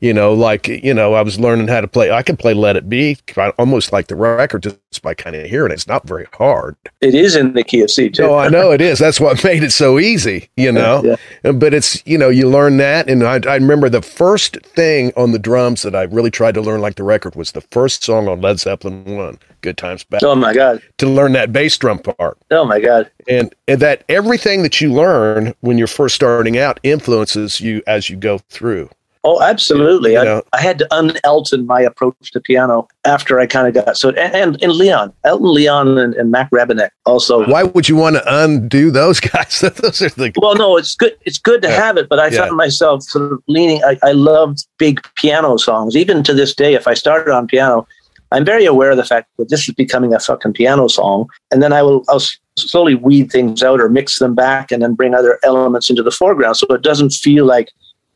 [0.00, 2.76] you know like you know i was learning how to play i can play let
[2.76, 3.16] it be
[3.58, 7.14] almost like the record just by kind of hearing it it's not very hard it
[7.14, 8.22] is in the key of C too.
[8.22, 8.98] no, I know it is.
[8.98, 11.16] That's what made it so easy, you know.
[11.42, 15.32] But it's you know you learn that, and I, I remember the first thing on
[15.32, 18.28] the drums that I really tried to learn like the record was the first song
[18.28, 21.98] on Led Zeppelin one, "Good Times Back," Oh my god, to learn that bass drum
[21.98, 26.58] part, oh my god, and, and that everything that you learn when you're first starting
[26.58, 28.90] out influences you as you go through.
[29.28, 30.12] Oh absolutely.
[30.12, 30.42] You I, know.
[30.52, 34.34] I had to un-Elton my approach to piano after I kind of got so and,
[34.34, 37.44] and and Leon, Elton Leon, and, and Mac Rebennack also.
[37.48, 39.60] Why would you want to undo those guys?
[39.60, 41.16] those are the Well, no, it's good.
[41.26, 41.74] It's good to Yeah.
[41.84, 42.44] have it, but I Yeah.
[42.46, 43.82] found myself sort of leaning.
[43.84, 46.74] I, I loved big piano songs, even to this day.
[46.74, 47.86] If I started on piano,
[48.32, 51.62] I'm very aware of the fact that this is becoming a fucking piano song, and
[51.62, 52.22] then I will I'll
[52.58, 56.10] slowly weed things out or mix them back, and then bring other elements into the
[56.12, 57.70] foreground, so it doesn't feel like,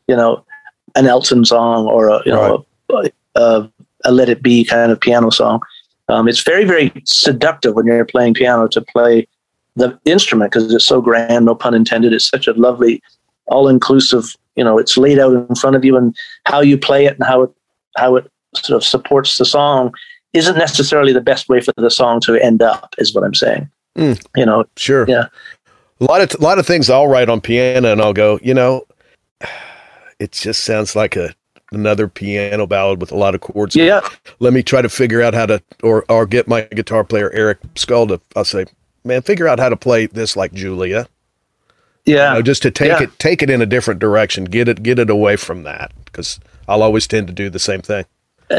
[0.07, 0.43] you know,
[0.95, 3.69] an Elton song or a you know a, a,
[4.05, 5.61] a Let It Be kind of piano song.
[6.09, 9.27] Um, it's very very seductive when you're playing piano to play
[9.75, 11.45] the instrument because it's so grand.
[11.45, 12.13] No pun intended.
[12.13, 13.01] It's such a lovely,
[13.47, 14.35] all inclusive.
[14.55, 16.15] You know, it's laid out in front of you, and
[16.45, 17.51] how you play it and how it
[17.97, 19.93] how it sort of supports the song
[20.33, 22.93] isn't necessarily the best way for the song to end up.
[22.97, 23.69] Is what I'm saying.
[23.97, 24.21] Mm.
[24.35, 25.05] You know, Sure.
[25.07, 25.25] yeah.
[25.99, 28.53] A lot of a lot of things I'll write on piano, and I'll go, you
[28.53, 28.85] know,
[30.21, 31.33] it just sounds like a
[31.73, 33.75] another piano ballad with a lot of chords.
[33.75, 34.01] Yeah.
[34.39, 37.59] Let me try to figure out how to, or or get my guitar player Eric
[37.75, 38.21] Skull to.
[38.35, 38.65] I'll say,
[39.03, 41.07] man, figure out how to play this like Julia.
[42.05, 42.29] Yeah.
[42.31, 43.03] You know, just to take Yeah.
[43.03, 44.45] it take it in a different direction.
[44.45, 47.81] Get it get it away from that because I'll always tend to do the same
[47.81, 48.05] thing.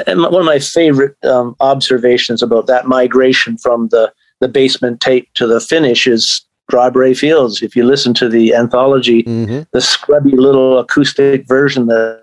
[0.07, 4.11] and one of my favorite um, observations about that migration from the,
[4.41, 7.63] the basement tape to the finish is Strawberry Fields.
[7.63, 9.63] If you listen to the anthology, Mm-hmm.
[9.73, 12.23] the scrubby little acoustic version that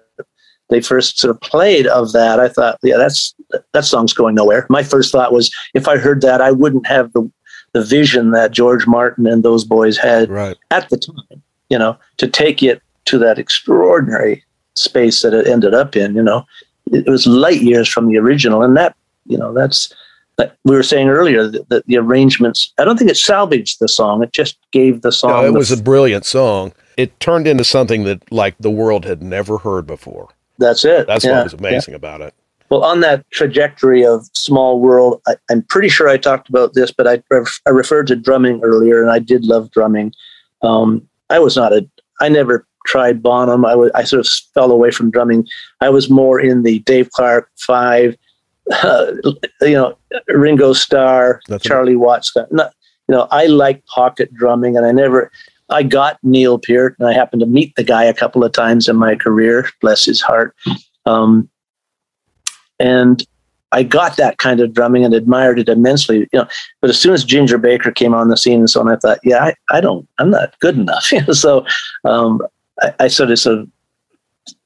[0.70, 3.34] they first sort of played of that, I thought, yeah, that's
[3.74, 4.66] that song's going nowhere.
[4.70, 7.30] My first thought was, if I heard that, I wouldn't have the
[7.74, 10.58] the vision that George Martin and those boys had Right.
[10.72, 14.44] at the time, you know, to take it to that extraordinary
[14.76, 16.46] space that it ended up in, you know,
[16.92, 18.64] it was light years from the original.
[18.64, 18.96] And that,
[19.28, 19.94] you know, that's,
[20.40, 24.24] like we were saying earlier that, the arrangements, I don't think it salvaged the song.
[24.24, 25.30] It just gave the song.
[25.32, 26.74] No, it the- was a brilliant song.
[26.98, 30.30] It turned into something that like the world had never heard before.
[30.58, 31.06] that's it.
[31.08, 31.60] That's Yeah, what was yeah.
[31.68, 32.34] amazing about it.
[32.70, 36.92] Well, on that trajectory of small world, I, I'm pretty sure I talked about this,
[36.92, 37.22] but I,
[37.66, 40.12] I referred to drumming earlier, and I did love drumming.
[40.62, 41.88] Um, I was not a,
[42.22, 43.66] I never tried Bonham.
[43.66, 45.48] I was, I sort of fell away from drumming.
[45.82, 48.16] I was more in the Dave Clark Five,
[48.84, 49.14] uh,
[49.62, 49.98] you know,
[50.28, 52.34] Ringo Starr, That's Charlie Watts.
[52.52, 52.74] Not,
[53.08, 55.32] you know, I like pocket drumming, and I never.
[55.72, 58.88] I got Neil Peart, and I happened to meet the guy a couple of times
[58.88, 59.70] in my career.
[59.82, 60.56] Bless his heart.
[61.06, 61.48] Um,
[62.80, 63.24] and
[63.72, 66.28] I got that kind of drumming and admired it immensely.
[66.32, 66.48] You know,
[66.82, 69.20] but as soon as Ginger Baker came on the scene and so on, I thought,
[69.24, 71.12] yeah, I, I don't, I'm not good enough.
[71.34, 71.66] So
[72.04, 72.42] um,
[72.82, 73.70] I, I sort of sort of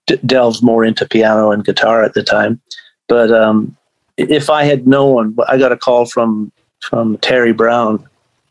[0.08, 2.62] d- delved more into piano and guitar at the time.
[3.08, 3.76] But um,
[4.18, 6.52] if I had known, I got a call from
[6.82, 8.06] from Terry Brown,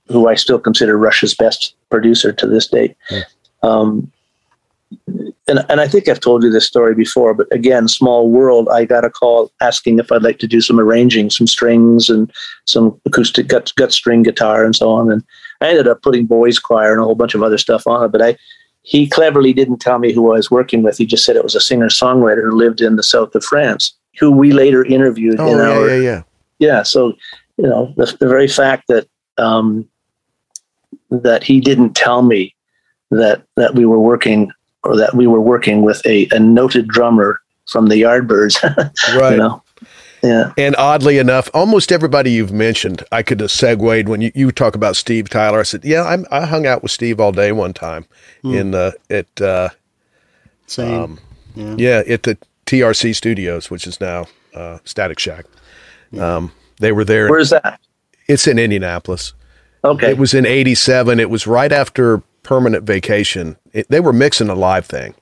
[0.08, 2.96] who I still consider Rush's best producer to this date.
[3.62, 4.10] Um,
[5.48, 8.68] and, and I think I've told you this story before, but again, small world.
[8.70, 12.32] I got a call asking if I'd like to do some arranging, some strings and
[12.66, 15.10] some acoustic gut, gut string guitar and so on.
[15.10, 15.22] And
[15.60, 18.12] I ended up putting boys choir and a whole bunch of other stuff on it.
[18.12, 18.36] But I,
[18.82, 20.98] he cleverly didn't tell me who I was working with.
[20.98, 23.94] He just said it was a singer songwriter who lived in the south of France,
[24.18, 26.22] who we later interviewed Oh in yeah, our yeah, yeah.
[26.58, 27.14] yeah so
[27.56, 29.06] you know the, the very fact that
[29.38, 29.88] um
[31.10, 32.54] that he didn't tell me
[33.10, 34.50] that that we were working
[34.84, 38.60] or that we were working with a, a noted drummer from the yardbirds
[39.18, 39.32] Right.
[39.32, 39.62] you know
[40.22, 44.52] yeah And oddly enough, almost everybody you've mentioned, I could have segued when you, you
[44.52, 45.58] talk about Steve Tyler.
[45.58, 48.06] I said, yeah, I'm, I hung out with Steve all day one time
[48.44, 49.70] in the at uh,
[50.66, 51.18] Same.
[51.56, 51.74] yeah.
[51.76, 52.38] yeah at the
[52.72, 55.44] TRC Studios, which is now uh, Static Shack.
[56.18, 57.28] Um, they were there.
[57.28, 57.78] where's that
[58.28, 59.34] It's in Indianapolis.
[59.84, 61.20] okay It was in '87.
[61.20, 63.56] It was right after Permanent Vacation.
[63.74, 65.14] It, they were mixing a live thing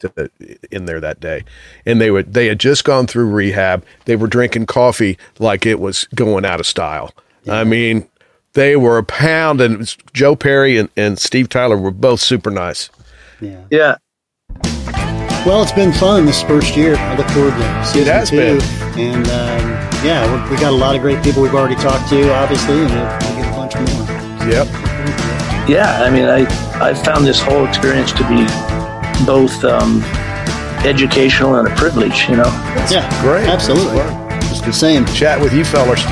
[0.00, 0.30] to,
[0.72, 1.44] in there that day,
[1.86, 3.84] and they would they had just gone through rehab.
[4.06, 7.12] They were drinking coffee like it was going out of style.
[7.48, 8.08] I mean,
[8.54, 9.74] they were pounding.
[9.74, 12.90] It was Joe Perry and, and Steve Tyler were both super nice.
[13.40, 13.62] yeah.
[13.70, 13.96] yeah
[15.46, 16.96] Well, it's been fun this first year.
[16.96, 18.36] I look forward to season has two.
[18.36, 18.60] been.
[18.98, 22.32] And um, yeah, we're, we got a lot of great people we've already talked to,
[22.34, 24.48] obviously, and we'll, we'll get a bunch more.
[24.48, 24.66] Yep.
[25.68, 26.40] yeah i mean i
[26.80, 28.46] i found this whole experience to be
[29.26, 30.02] both um
[30.84, 32.50] educational and a privilege you know
[32.90, 33.46] Yeah, Great.
[33.46, 33.98] Absolutely.
[34.48, 35.04] Just The same.
[35.06, 36.02] Chat with you fellas.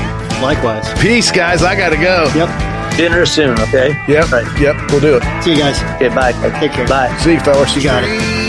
[0.41, 0.87] Likewise.
[1.01, 1.63] Peace, guys.
[1.63, 2.31] I gotta go.
[2.35, 2.97] Yep.
[2.97, 4.31] dinner soon okay Yep.
[4.31, 4.59] Right.
[4.61, 4.91] Yep.
[4.91, 5.43] We'll do it.
[5.43, 5.81] See you guys.
[5.95, 6.87] okay bye Take care.
[6.87, 7.75] bye See you, fellas.
[7.75, 8.48] You got it.